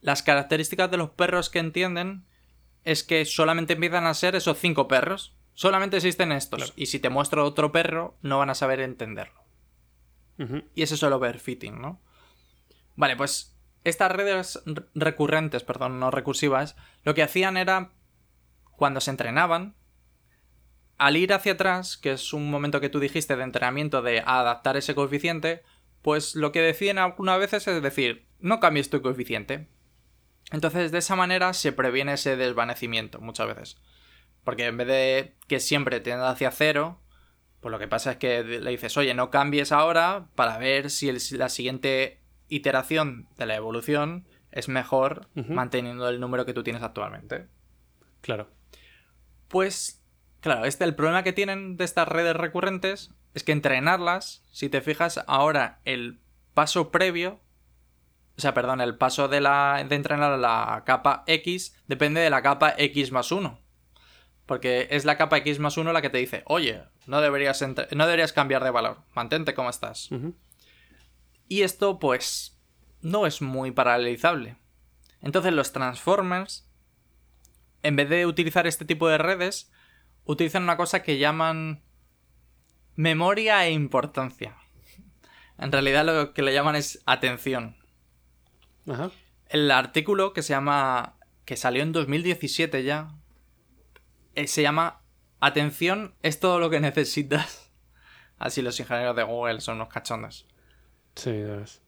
las 0.01 0.23
características 0.23 0.89
de 0.91 0.97
los 0.97 1.09
perros 1.11 1.49
que 1.49 1.59
entienden 1.59 2.25
es 2.83 3.03
que 3.03 3.25
solamente 3.25 3.73
empiezan 3.73 4.05
a 4.05 4.13
ser 4.13 4.35
esos 4.35 4.57
cinco 4.57 4.87
perros. 4.87 5.35
Solamente 5.53 5.97
existen 5.97 6.31
estos. 6.31 6.73
Y 6.75 6.85
si 6.85 6.99
te 6.99 7.09
muestro 7.09 7.45
otro 7.45 7.71
perro, 7.71 8.17
no 8.21 8.37
van 8.37 8.49
a 8.49 8.55
saber 8.55 8.79
entenderlo. 8.79 9.43
Y 10.73 10.83
ese 10.83 10.95
es 10.95 11.03
el 11.03 11.11
overfitting, 11.11 11.81
¿no? 11.81 11.99
Vale, 12.95 13.17
pues 13.17 13.57
estas 13.83 14.11
redes 14.11 14.61
recurrentes, 14.95 15.63
perdón, 15.63 15.99
no 15.99 16.11
recursivas, 16.11 16.77
lo 17.03 17.13
que 17.13 17.23
hacían 17.23 17.57
era, 17.57 17.91
cuando 18.77 19.01
se 19.01 19.11
entrenaban, 19.11 19.75
al 20.99 21.17
ir 21.17 21.33
hacia 21.33 21.53
atrás, 21.53 21.97
que 21.97 22.11
es 22.11 22.33
un 22.33 22.51
momento 22.51 22.81
que 22.81 22.89
tú 22.89 22.99
dijiste 22.99 23.35
de 23.35 23.43
entrenamiento 23.43 24.01
de 24.01 24.19
adaptar 24.19 24.77
ese 24.77 24.93
coeficiente, 24.93 25.63
pues 26.01 26.35
lo 26.35 26.51
que 26.51 26.61
deciden 26.61 26.97
algunas 26.97 27.39
veces 27.39 27.67
es 27.67 27.81
decir, 27.81 28.27
no 28.39 28.59
cambies 28.59 28.89
tu 28.89 29.01
coeficiente. 29.01 29.67
Entonces, 30.51 30.91
de 30.91 30.97
esa 30.97 31.15
manera 31.15 31.53
se 31.53 31.71
previene 31.71 32.13
ese 32.13 32.35
desvanecimiento 32.35 33.19
muchas 33.21 33.47
veces. 33.47 33.77
Porque 34.43 34.65
en 34.65 34.77
vez 34.77 34.87
de 34.87 35.35
que 35.47 35.59
siempre 35.59 35.99
tienda 35.99 36.29
hacia 36.29 36.51
cero, 36.51 36.99
pues 37.61 37.71
lo 37.71 37.79
que 37.79 37.87
pasa 37.87 38.11
es 38.11 38.17
que 38.17 38.43
le 38.43 38.71
dices, 38.71 38.97
oye, 38.97 39.13
no 39.13 39.29
cambies 39.29 39.71
ahora 39.71 40.27
para 40.35 40.57
ver 40.57 40.89
si 40.89 41.11
la 41.37 41.49
siguiente 41.49 42.21
iteración 42.47 43.27
de 43.37 43.45
la 43.45 43.55
evolución 43.55 44.27
es 44.51 44.67
mejor 44.67 45.27
manteniendo 45.35 46.09
el 46.09 46.19
número 46.19 46.45
que 46.45 46.53
tú 46.53 46.63
tienes 46.63 46.83
actualmente. 46.83 47.47
Claro. 48.21 48.49
Pues, 49.47 49.98
claro, 50.41 50.65
este, 50.65 50.83
el 50.83 50.95
problema 50.95 51.23
que 51.23 51.33
tienen 51.33 51.77
de 51.77 51.85
estas 51.85 52.07
redes 52.07 52.35
recurrentes 52.35 53.11
es 53.33 53.43
que 53.43 53.51
entrenarlas, 53.51 54.43
si 54.51 54.69
te 54.69 54.81
fijas 54.81 55.23
ahora, 55.27 55.79
el 55.85 56.19
paso 56.53 56.91
previo, 56.91 57.39
o 58.37 58.41
sea, 58.41 58.53
perdón, 58.53 58.81
el 58.81 58.97
paso 58.97 59.27
de, 59.27 59.41
la, 59.41 59.83
de 59.87 59.95
entrenar 59.95 60.39
la 60.39 60.83
capa 60.85 61.23
X 61.27 61.75
depende 61.87 62.21
de 62.21 62.29
la 62.29 62.41
capa 62.41 62.73
X 62.77 63.11
más 63.11 63.31
1. 63.31 63.59
Porque 64.45 64.87
es 64.91 65.05
la 65.05 65.17
capa 65.17 65.37
X 65.37 65.59
más 65.59 65.77
1 65.77 65.91
la 65.91 66.01
que 66.01 66.09
te 66.09 66.17
dice, 66.17 66.43
oye, 66.45 66.83
no 67.05 67.21
deberías, 67.21 67.61
no 67.61 68.05
deberías 68.05 68.33
cambiar 68.33 68.63
de 68.63 68.71
valor, 68.71 69.03
mantente 69.13 69.53
como 69.53 69.69
estás. 69.69 70.09
Y 71.47 71.63
esto, 71.63 71.99
pues, 71.99 72.57
no 73.01 73.25
es 73.25 73.41
muy 73.41 73.71
paralelizable. 73.71 74.55
Entonces 75.21 75.53
los 75.53 75.73
Transformers, 75.73 76.67
en 77.83 77.95
vez 77.95 78.09
de 78.09 78.25
utilizar 78.25 78.67
este 78.67 78.85
tipo 78.85 79.07
de 79.07 79.17
redes, 79.17 79.71
utilizan 80.25 80.63
una 80.63 80.77
cosa 80.77 81.03
que 81.03 81.17
llaman 81.17 81.83
memoria 82.95 83.65
e 83.65 83.71
importancia. 83.71 84.57
En 85.57 85.71
realidad 85.71 86.05
lo 86.05 86.33
que 86.33 86.41
le 86.41 86.53
llaman 86.53 86.75
es 86.75 87.01
atención. 87.05 87.77
El 89.47 89.71
artículo 89.71 90.33
que 90.33 90.41
se 90.41 90.53
llama. 90.53 91.17
que 91.45 91.57
salió 91.57 91.83
en 91.83 91.91
2017 91.91 92.83
ya. 92.83 93.15
Eh, 94.35 94.47
se 94.47 94.61
llama 94.61 95.01
Atención 95.41 96.15
es 96.21 96.39
todo 96.39 96.59
lo 96.59 96.69
que 96.69 96.79
necesitas. 96.79 97.71
Así 98.37 98.61
los 98.61 98.79
ingenieros 98.79 99.15
de 99.15 99.23
Google 99.23 99.61
son 99.61 99.75
unos 99.75 99.89
cachondos. 99.89 100.47
Sí, 101.15 101.31
ves. 101.31 101.81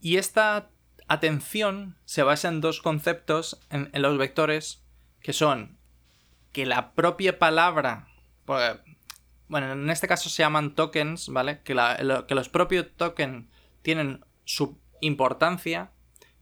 Y 0.00 0.16
esta 0.16 0.70
atención 1.08 1.98
se 2.04 2.22
basa 2.22 2.48
en 2.48 2.60
dos 2.60 2.80
conceptos 2.80 3.60
en, 3.70 3.90
los 3.94 4.16
vectores 4.16 4.84
que 5.20 5.32
son 5.32 5.78
que 6.52 6.66
la 6.66 6.92
propia 6.92 7.38
palabra. 7.38 8.08
Bueno, 9.48 9.72
en 9.72 9.90
este 9.90 10.08
caso 10.08 10.28
se 10.28 10.42
llaman 10.42 10.74
tokens, 10.74 11.28
¿vale? 11.28 11.62
Que, 11.62 11.74
los 11.74 12.48
propios 12.48 12.86
tokens 12.96 13.48
tienen 13.82 14.24
su 14.44 14.80
importancia. 15.00 15.92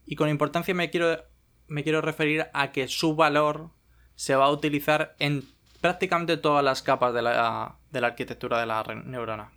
Y 0.07 0.17
con 0.17 0.29
importancia 0.29 0.75
me 0.75 0.91
quiero, 0.91 1.25
me 1.67 1.83
quiero 1.83 2.01
referir 2.01 2.47
a 2.55 2.73
que 2.73 2.89
su 2.89 3.15
valor 3.15 3.71
se 4.15 4.35
va 4.35 4.47
a 4.47 4.51
utilizar 4.51 5.15
en 5.19 5.45
prácticamente 5.81 6.37
todas 6.37 6.65
las 6.65 6.83
capas 6.83 7.15
de 7.15 7.23
la, 7.23 7.79
de 7.91 8.01
la 8.01 8.09
arquitectura 8.09 8.59
de 8.61 8.67
la 8.67 8.83
neurona. 9.05 9.53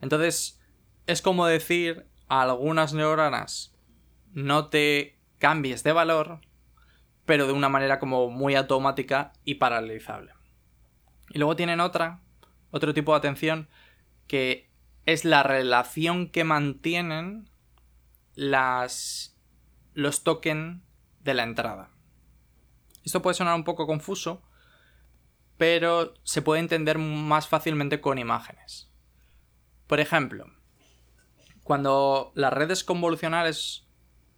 Entonces, 0.00 0.60
es 1.06 1.22
como 1.22 1.46
decir 1.46 2.06
a 2.28 2.42
algunas 2.42 2.92
neuronas 2.92 3.74
no 4.32 4.68
te 4.68 5.18
cambies 5.38 5.82
de 5.82 5.92
valor, 5.92 6.40
pero 7.26 7.46
de 7.46 7.52
una 7.52 7.68
manera 7.68 7.98
como 7.98 8.30
muy 8.30 8.54
automática 8.54 9.32
y 9.44 9.56
paralelizable. 9.56 10.32
Y 11.30 11.38
luego 11.38 11.56
tienen 11.56 11.80
otra, 11.80 12.22
otro 12.70 12.94
tipo 12.94 13.12
de 13.12 13.18
atención, 13.18 13.68
que 14.28 14.70
es 15.04 15.24
la 15.24 15.42
relación 15.42 16.30
que 16.30 16.44
mantienen 16.44 17.50
las, 18.34 19.36
los 19.92 20.22
tokens 20.22 20.82
de 21.20 21.34
la 21.34 21.42
entrada. 21.42 21.90
Esto 23.04 23.22
puede 23.22 23.34
sonar 23.34 23.54
un 23.54 23.64
poco 23.64 23.86
confuso, 23.86 24.42
pero 25.58 26.14
se 26.22 26.42
puede 26.42 26.60
entender 26.60 26.98
más 26.98 27.48
fácilmente 27.48 28.00
con 28.00 28.18
imágenes. 28.18 28.90
Por 29.86 30.00
ejemplo, 30.00 30.46
cuando 31.62 32.32
las 32.34 32.52
redes 32.52 32.84
convolucionales 32.84 33.86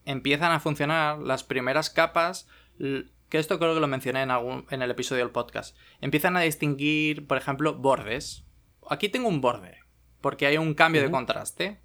empiezan 0.04 0.52
a 0.52 0.60
funcionar, 0.60 1.18
las 1.18 1.44
primeras 1.44 1.90
capas, 1.90 2.48
que 2.78 3.38
esto 3.38 3.58
creo 3.58 3.74
que 3.74 3.80
lo 3.80 3.86
mencioné 3.86 4.22
en, 4.22 4.30
algún, 4.30 4.66
en 4.70 4.82
el 4.82 4.90
episodio 4.90 5.22
del 5.24 5.32
podcast, 5.32 5.76
empiezan 6.00 6.36
a 6.36 6.40
distinguir, 6.40 7.26
por 7.26 7.36
ejemplo, 7.36 7.74
bordes. 7.74 8.44
Aquí 8.88 9.08
tengo 9.08 9.28
un 9.28 9.40
borde, 9.40 9.78
porque 10.20 10.46
hay 10.46 10.56
un 10.56 10.74
cambio 10.74 11.02
de 11.02 11.10
contraste. 11.10 11.80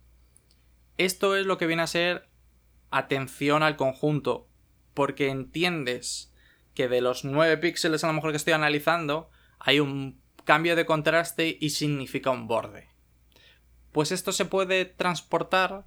Esto 0.97 1.35
es 1.35 1.45
lo 1.45 1.57
que 1.57 1.67
viene 1.67 1.81
a 1.81 1.87
ser 1.87 2.29
atención 2.91 3.63
al 3.63 3.75
conjunto, 3.75 4.47
porque 4.93 5.29
entiendes 5.29 6.31
que 6.73 6.87
de 6.87 7.01
los 7.01 7.25
9 7.25 7.57
píxeles 7.57 8.03
a 8.03 8.07
lo 8.07 8.13
mejor 8.13 8.31
que 8.31 8.37
estoy 8.37 8.53
analizando, 8.53 9.29
hay 9.59 9.79
un 9.79 10.21
cambio 10.43 10.75
de 10.75 10.85
contraste 10.85 11.57
y 11.59 11.71
significa 11.71 12.29
un 12.29 12.47
borde. 12.47 12.89
Pues 13.91 14.11
esto 14.11 14.31
se 14.31 14.45
puede 14.45 14.85
transportar 14.85 15.85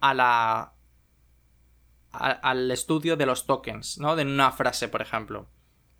a 0.00 0.14
la. 0.14 0.74
Al 2.12 2.70
estudio 2.70 3.16
de 3.16 3.26
los 3.26 3.46
tokens, 3.46 3.98
¿no? 3.98 4.16
De 4.16 4.22
una 4.22 4.52
frase, 4.52 4.88
por 4.88 5.02
ejemplo. 5.02 5.48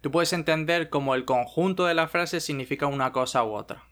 Tú 0.01 0.11
puedes 0.11 0.33
entender 0.33 0.91
como 0.91 1.15
el 1.15 1.25
conjunto 1.25 1.87
de 1.87 1.95
la 1.95 2.09
frase 2.09 2.41
significa 2.41 2.87
una 2.87 3.13
cosa 3.13 3.45
u 3.45 3.55
otra. 3.55 3.85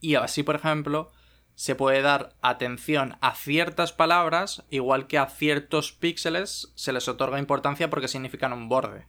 Y 0.00 0.14
así, 0.14 0.42
por 0.42 0.56
ejemplo, 0.56 1.12
se 1.54 1.74
puede 1.74 2.00
dar 2.00 2.34
atención 2.40 3.18
a 3.20 3.34
ciertas 3.34 3.92
palabras, 3.92 4.64
igual 4.70 5.06
que 5.06 5.18
a 5.18 5.26
ciertos 5.26 5.92
píxeles 5.92 6.72
se 6.74 6.92
les 6.92 7.06
otorga 7.06 7.38
importancia 7.38 7.90
porque 7.90 8.08
significan 8.08 8.54
un 8.54 8.68
borde. 8.68 9.06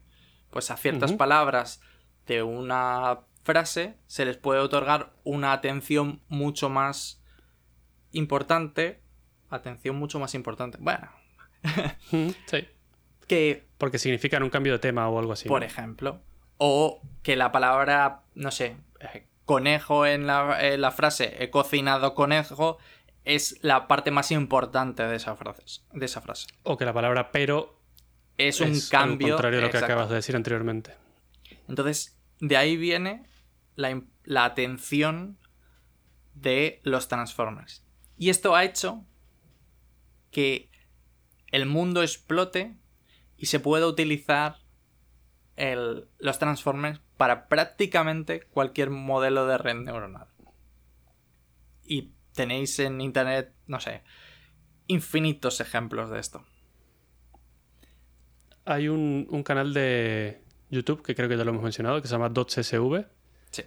Pues 0.50 0.70
a 0.70 0.76
ciertas 0.76 1.14
palabras 1.14 1.82
de 2.28 2.44
una 2.44 3.22
frase 3.44 3.98
se 4.08 4.26
les 4.26 4.36
puede 4.36 4.60
otorgar 4.60 5.14
una 5.24 5.54
atención 5.54 6.22
mucho 6.28 6.70
más 6.70 7.24
importante. 8.12 9.02
Atención 9.50 9.96
mucho 9.96 10.20
más 10.20 10.36
importante. 10.36 10.78
Bueno. 10.82 11.21
sí. 12.46 12.68
Que. 13.28 13.68
Porque 13.78 13.98
significan 13.98 14.44
un 14.44 14.50
cambio 14.50 14.74
de 14.74 14.80
tema 14.80 15.08
o 15.10 15.20
algo 15.20 15.34
así. 15.34 15.48
Por 15.48 15.64
ejemplo. 15.64 16.22
O 16.58 17.02
que 17.24 17.36
la 17.36 17.52
palabra, 17.52 18.22
no 18.36 18.52
sé, 18.52 18.78
eh, 19.00 19.26
conejo 19.46 20.06
en 20.06 20.28
la, 20.28 20.94
frase 20.96 21.44
he 21.44 21.50
cocinado 21.50 22.14
conejo 22.14 22.78
es 23.24 23.58
la 23.62 23.88
parte 23.88 24.12
más 24.12 24.32
importante 24.32 25.04
de 25.04 25.16
esa 25.16 25.36
frase. 25.36 25.64
De 25.92 26.06
esa 26.06 26.22
frase. 26.22 26.48
O 26.64 26.78
que 26.78 26.86
la 26.86 26.94
palabra 26.94 27.32
pero 27.32 27.80
es 28.38 28.62
un 28.62 28.80
cambio. 28.90 29.36
contrario 29.36 29.60
a 29.60 29.64
lo 29.64 29.70
que 29.70 29.78
acabas 29.78 30.10
de 30.10 30.16
decir 30.16 30.36
anteriormente. 30.36 30.96
Entonces, 31.68 32.18
de 32.40 32.58
ahí 32.58 32.78
viene 32.78 33.24
la, 33.76 34.02
la, 34.24 34.46
atención 34.46 35.38
de 36.34 36.80
los 36.84 37.08
Transformers. 37.08 37.84
Y 38.18 38.30
esto 38.30 38.56
ha 38.56 38.64
hecho 38.64 39.06
que 40.32 40.71
el 41.52 41.66
mundo 41.66 42.02
explote 42.02 42.76
y 43.38 43.48
se 43.48 43.60
pueda 43.60 43.88
utilizar 43.88 44.58
el, 45.56 46.08
los 46.20 46.40
Transformers 46.40 47.02
para 47.18 47.48
prácticamente 47.48 48.42
cualquier 48.42 48.90
modelo 48.90 49.46
de 49.46 49.58
red 49.58 49.76
neuronal. 49.76 50.28
Y 51.84 52.14
tenéis 52.34 52.80
en 52.80 53.02
internet, 53.02 53.54
no 53.68 53.80
sé, 53.80 54.02
infinitos 54.88 55.60
ejemplos 55.60 56.10
de 56.10 56.20
esto. 56.20 56.46
Hay 58.66 58.88
un, 58.88 59.44
canal 59.44 59.74
de 59.74 60.44
YouTube 60.70 61.04
que 61.04 61.16
creo 61.16 61.28
que 61.28 61.38
ya 61.38 61.44
lo 61.44 61.52
hemos 61.52 61.64
mencionado, 61.64 62.02
que 62.02 62.08
se 62.08 62.14
llama 62.14 62.30
DotSSV. 62.30 63.06
Sí. 63.50 63.64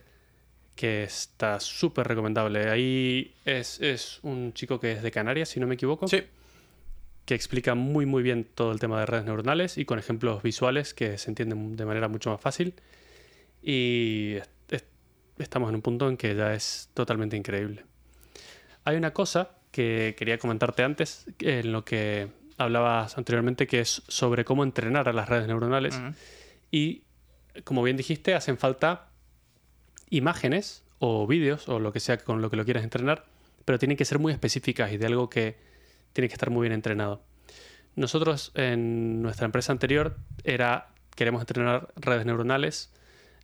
Que 0.75 1.03
está 1.03 1.61
súper 1.61 2.07
recomendable. 2.07 2.71
Ahí 2.71 3.35
es, 3.45 3.81
es, 3.81 4.21
un 4.23 4.53
chico 4.55 4.81
que 4.81 4.93
es 4.93 5.03
de 5.03 5.11
Canarias, 5.11 5.49
si 5.49 5.61
no 5.61 5.67
me 5.67 5.75
equivoco. 5.75 6.09
Sí. 6.09 6.23
Que 7.25 7.35
explica 7.35 7.75
muy, 7.75 8.07
muy 8.07 8.23
bien 8.23 8.45
todo 8.45 8.73
el 8.73 8.81
tema 8.81 9.01
de 9.01 9.07
redes 9.07 9.25
neuronales 9.25 9.79
y 9.79 9.85
con 9.85 9.99
ejemplos 9.99 10.43
visuales 10.43 10.93
que 10.95 11.17
se 11.19 11.31
entienden 11.31 11.77
de 11.77 11.87
manera 11.87 12.09
mucho 12.09 12.31
más 12.31 12.41
fácil. 12.41 12.75
Y 13.63 14.37
estamos 15.39 15.69
en 15.71 15.77
un 15.77 15.83
punto 15.83 16.09
en 16.09 16.17
que 16.17 16.35
ya 16.35 16.55
es 16.55 16.91
totalmente 16.95 17.37
increíble. 17.37 17.85
Hay 18.85 18.97
una 18.97 19.13
cosa 19.13 19.51
que 19.71 20.15
quería 20.19 20.39
comentarte 20.39 20.83
antes, 20.83 21.27
en 21.41 21.73
lo 21.73 21.85
que 21.85 22.29
hablabas 22.59 23.19
anteriormente, 23.19 23.67
que 23.67 23.81
es 23.81 24.03
sobre 24.07 24.45
cómo 24.45 24.63
entrenar 24.63 25.09
a 25.09 25.13
las 25.13 25.29
redes 25.29 25.49
neuronales. 25.49 25.99
Y, 26.71 27.03
como 27.65 27.83
bien 27.83 27.97
dijiste, 27.97 28.35
hacen 28.35 28.59
falta 28.59 29.09
imágenes 30.11 30.85
o 30.99 31.27
vídeos 31.27 31.69
o 31.69 31.81
lo 31.81 31.93
que 31.93 32.01
sea 32.01 32.19
con 32.19 32.41
lo 32.41 32.51
que 32.51 32.57
lo 32.57 32.65
quieras 32.65 32.85
entrenar, 32.85 33.25
pero 33.65 33.79
tienen 33.79 33.97
que 33.97 34.05
ser 34.05 34.19
muy 34.19 34.33
específicas 34.33 34.93
y 34.93 34.97
de 34.99 35.07
algo 35.07 35.29
que 35.29 35.57
tiene 36.15 36.29
que 36.29 36.35
estar 36.35 36.49
muy 36.49 36.63
bien 36.63 36.73
entrenado. 36.73 37.23
Nosotros 37.97 38.53
en 38.55 39.21
nuestra 39.21 39.45
empresa 39.45 39.73
anterior 39.73 40.17
era 40.43 40.89
queremos 41.15 41.43
entrenar 41.43 41.93
redes 41.97 42.25
neuronales 42.25 42.93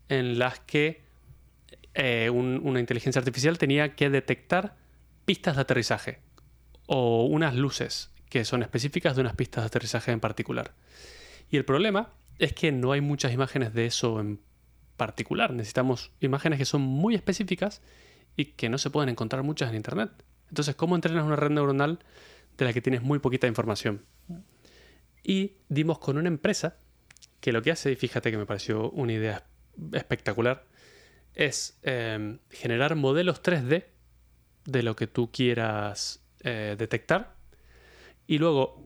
en 0.09 0.39
las 0.39 0.59
que 0.61 1.03
eh, 1.95 2.31
una 2.31 2.81
inteligencia 2.81 3.19
artificial 3.19 3.59
tenía 3.59 3.95
que 3.95 4.09
detectar 4.11 4.77
pistas 5.25 5.57
de 5.57 5.63
aterrizaje 5.63 6.19
o 6.87 7.27
unas 7.27 7.55
luces 7.55 8.11
que 8.29 8.45
son 8.45 8.63
específicas 8.63 9.15
de 9.15 9.21
unas 9.21 9.35
pistas 9.35 9.63
de 9.65 9.67
aterrizaje 9.67 10.13
en 10.13 10.21
particular. 10.21 10.73
Y 11.51 11.57
el 11.57 11.65
problema 11.65 12.11
es 12.39 12.53
que 12.53 12.73
no 12.73 12.93
hay 12.93 13.01
muchas 13.01 13.33
imágenes 13.33 13.75
de 13.75 13.87
eso 13.87 14.21
en 14.21 14.41
particular. 14.97 15.53
Necesitamos 15.53 16.13
imágenes 16.21 16.59
que 16.59 16.65
son 16.65 16.81
muy 16.81 17.15
específicas 17.15 17.83
y 18.37 18.47
que 18.47 18.69
no 18.69 18.79
se 18.79 18.91
pueden 18.91 19.09
encontrar 19.09 19.43
muchas 19.43 19.71
en 19.71 19.77
Internet. 19.77 20.11
Entonces, 20.49 20.75
¿cómo 20.75 20.95
entrenas 20.95 21.25
una 21.25 21.37
red 21.37 21.51
neuronal 21.51 22.01
de 22.61 22.71
la 22.71 22.73
que 22.73 22.81
tienes 22.81 23.03
muy 23.03 23.19
poquita 23.19 23.47
información? 23.47 24.05
Y 25.23 25.55
dimos 25.69 25.99
con 25.99 26.17
una 26.17 26.29
empresa 26.29 26.77
que 27.41 27.53
lo 27.53 27.63
que 27.63 27.71
hace, 27.71 27.91
y 27.91 27.97
fíjate 27.97 28.31
que 28.31 28.39
me 28.39 28.47
pareció 28.47 28.91
una 28.91 29.13
idea 29.13 29.45
espectacular 29.93 30.65
es 31.35 31.79
em, 31.83 32.39
generar 32.51 32.95
modelos 32.97 33.43
3D 33.43 33.87
de 34.67 34.83
lo 34.83 34.97
que 34.97 35.07
tú 35.07 35.31
quieras 35.33 36.23
eh, 36.43 36.77
detectar 36.79 37.35
y 38.27 38.39
luego 38.39 38.85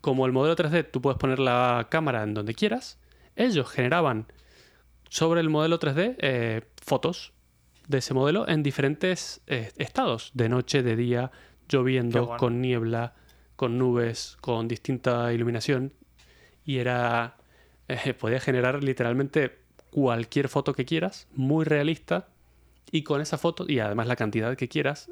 como 0.00 0.26
el 0.26 0.32
modelo 0.32 0.56
3D 0.56 0.90
tú 0.90 1.02
puedes 1.02 1.18
poner 1.18 1.38
la 1.38 1.88
cámara 1.90 2.22
en 2.22 2.34
donde 2.34 2.54
quieras 2.54 2.98
ellos 3.36 3.68
generaban 3.68 4.26
sobre 5.08 5.40
el 5.40 5.50
modelo 5.50 5.78
3D 5.78 6.16
eh, 6.18 6.62
fotos 6.80 7.32
de 7.88 7.98
ese 7.98 8.14
modelo 8.14 8.48
en 8.48 8.62
diferentes 8.62 9.42
eh, 9.46 9.72
estados 9.76 10.30
de 10.34 10.48
noche 10.48 10.82
de 10.82 10.96
día 10.96 11.32
lloviendo 11.70 12.36
con 12.36 12.60
niebla 12.60 13.14
con 13.56 13.78
nubes 13.78 14.36
con 14.40 14.68
distinta 14.68 15.32
iluminación 15.32 15.92
y 16.64 16.78
era 16.78 17.36
podía 18.18 18.40
generar 18.40 18.82
literalmente 18.82 19.60
cualquier 19.90 20.48
foto 20.48 20.72
que 20.72 20.84
quieras, 20.84 21.28
muy 21.34 21.64
realista, 21.64 22.28
y 22.90 23.02
con 23.02 23.20
esa 23.20 23.38
foto, 23.38 23.64
y 23.68 23.80
además 23.80 24.06
la 24.06 24.16
cantidad 24.16 24.56
que 24.56 24.68
quieras, 24.68 25.10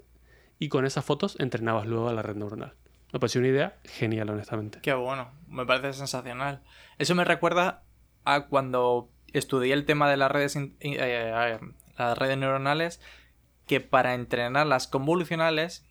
y 0.58 0.68
con 0.68 0.84
esas 0.84 1.04
fotos 1.04 1.36
entrenabas 1.38 1.86
luego 1.86 2.08
a 2.08 2.12
la 2.12 2.22
red 2.22 2.36
neuronal. 2.36 2.74
Me 3.12 3.20
pareció 3.20 3.40
una 3.40 3.48
idea 3.48 3.78
genial, 3.84 4.28
honestamente. 4.30 4.80
Qué 4.82 4.92
bueno, 4.92 5.30
me 5.48 5.64
parece 5.64 5.94
sensacional. 5.94 6.62
Eso 6.98 7.14
me 7.14 7.24
recuerda 7.24 7.82
a 8.24 8.46
cuando 8.46 9.08
estudié 9.32 9.72
el 9.72 9.86
tema 9.86 10.10
de 10.10 10.16
las 10.16 10.30
redes, 10.30 10.56
eh, 10.56 10.76
eh, 10.80 11.58
las 11.96 12.18
redes 12.18 12.36
neuronales, 12.36 13.00
que 13.66 13.80
para 13.80 14.14
entrenar 14.14 14.66
las 14.66 14.88
convolucionales, 14.88 15.86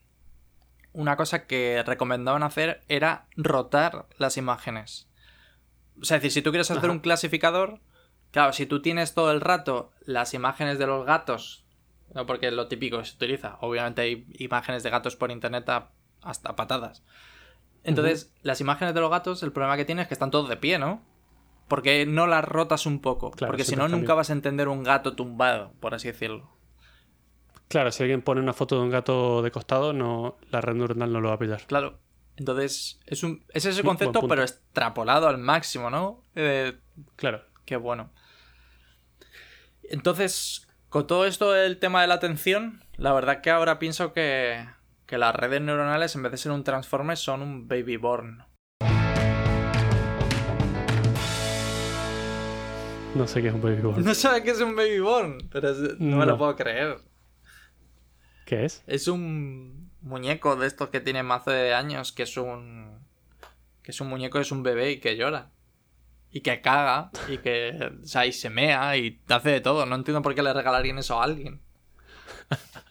una 0.97 1.15
cosa 1.15 1.45
que 1.45 1.83
recomendaban 1.85 2.43
hacer 2.43 2.81
era 2.87 3.27
rotar 3.35 4.07
las 4.17 4.37
imágenes. 4.37 5.07
O 6.01 6.05
sea, 6.05 6.17
es 6.17 6.23
decir, 6.23 6.33
si 6.33 6.41
tú 6.41 6.51
quieres 6.51 6.69
hacer 6.69 6.89
un 6.89 6.99
clasificador, 6.99 7.79
Claro, 8.31 8.53
si 8.53 8.65
tú 8.65 8.81
tienes 8.81 9.13
todo 9.13 9.31
el 9.31 9.41
rato 9.41 9.91
las 10.05 10.33
imágenes 10.33 10.79
de 10.79 10.87
los 10.87 11.05
gatos, 11.05 11.65
no 12.13 12.25
porque 12.25 12.47
es 12.47 12.53
lo 12.53 12.67
típico 12.67 12.99
que 12.99 13.05
se 13.05 13.15
utiliza, 13.15 13.57
obviamente 13.61 14.01
hay 14.01 14.27
imágenes 14.37 14.83
de 14.83 14.89
gatos 14.89 15.15
por 15.15 15.31
internet 15.31 15.69
hasta 16.21 16.55
patadas. 16.55 17.03
Entonces, 17.83 18.33
las 18.41 18.59
imágenes 18.59 18.93
de 18.93 18.99
los 18.99 19.09
gatos, 19.09 19.43
el 19.43 19.53
problema 19.53 19.77
que 19.77 19.85
tienes 19.85 20.03
es 20.03 20.07
que 20.09 20.13
están 20.13 20.31
todos 20.31 20.49
de 20.49 20.57
pie, 20.57 20.77
¿no? 20.77 21.01
Porque 21.69 22.05
no 22.05 22.27
las 22.27 22.43
rotas 22.43 22.85
un 22.85 22.99
poco. 22.99 23.31
porque 23.31 23.63
si 23.63 23.75
no, 23.75 23.87
nunca 23.87 24.13
vas 24.13 24.29
a 24.29 24.33
entender 24.33 24.67
un 24.67 24.83
gato 24.83 25.15
tumbado, 25.15 25.71
por 25.79 25.93
así 25.95 26.09
decirlo. 26.09 26.49
Claro, 27.67 27.91
si 27.91 28.03
alguien 28.03 28.21
pone 28.21 28.39
una 28.39 28.53
foto 28.53 28.75
de 28.75 28.81
un 28.81 28.89
gato 28.89 29.41
de 29.41 29.51
costado, 29.51 29.91
no, 29.91 30.37
la 30.51 30.61
red 30.61 30.75
neuronal 30.75 31.11
no 31.11 31.19
lo 31.19 31.29
va 31.29 31.35
a 31.35 31.39
pillar. 31.39 31.65
Claro. 31.67 31.99
Entonces, 32.37 32.99
es, 33.05 33.23
un, 33.23 33.43
es 33.49 33.65
ese 33.65 33.83
concepto, 33.83 34.27
pero 34.27 34.43
extrapolado 34.43 35.27
al 35.27 35.37
máximo, 35.37 35.89
¿no? 35.89 36.23
Eh, 36.35 36.77
claro. 37.15 37.43
Qué 37.65 37.75
bueno. 37.75 38.11
Entonces, 39.83 40.67
con 40.89 41.07
todo 41.07 41.25
esto 41.25 41.51
del 41.51 41.79
tema 41.79 42.01
de 42.01 42.07
la 42.07 42.13
atención, 42.13 42.83
la 42.95 43.11
verdad 43.11 43.41
que 43.41 43.49
ahora 43.49 43.79
pienso 43.79 44.13
que, 44.13 44.65
que 45.05 45.17
las 45.17 45.35
redes 45.35 45.61
neuronales, 45.61 46.15
en 46.15 46.23
vez 46.23 46.31
de 46.31 46.37
ser 46.37 46.51
un 46.51 46.63
transformer, 46.63 47.17
son 47.17 47.41
un 47.41 47.67
baby 47.67 47.97
born. 47.97 48.45
No 53.15 53.27
sé 53.27 53.41
qué 53.41 53.47
es 53.47 53.53
un 53.53 53.61
baby 53.61 53.81
born. 53.81 54.03
No 54.03 54.13
sé 54.13 54.43
qué 54.43 54.51
es 54.51 54.61
un 54.61 54.75
baby 54.75 54.99
born, 54.99 55.49
pero 55.51 55.73
no, 55.97 56.17
me 56.17 56.25
lo 56.25 56.37
puedo 56.37 56.55
creer. 56.55 56.97
¿Qué 58.47 58.63
es? 58.63 58.81
Es 58.87 59.09
un 59.09 59.91
muñeco 60.01 60.55
de 60.55 60.67
estos 60.67 60.87
que 60.87 61.01
tiene 61.01 61.21
más 61.21 61.43
de 61.43 61.73
años, 61.73 62.13
que 62.13 62.23
es 62.23 62.37
un. 62.37 62.97
que 63.83 63.91
es 63.91 63.99
un 63.99 64.07
muñeco, 64.07 64.39
es 64.39 64.53
un 64.53 64.63
bebé 64.63 64.91
y 64.91 64.99
que 65.01 65.17
llora 65.17 65.51
y 66.31 66.39
que 66.41 66.61
caga 66.61 67.11
y 67.27 67.39
que 67.39 67.91
o 68.03 68.07
sea, 68.07 68.25
y 68.25 68.31
se 68.31 68.49
mea 68.49 68.95
y 68.95 69.19
hace 69.27 69.49
de 69.49 69.59
todo. 69.59 69.85
No 69.85 69.95
entiendo 69.95 70.21
por 70.21 70.33
qué 70.33 70.41
le 70.41 70.53
regalarían 70.53 70.97
eso 70.97 71.19
a 71.19 71.25
alguien. 71.25 71.59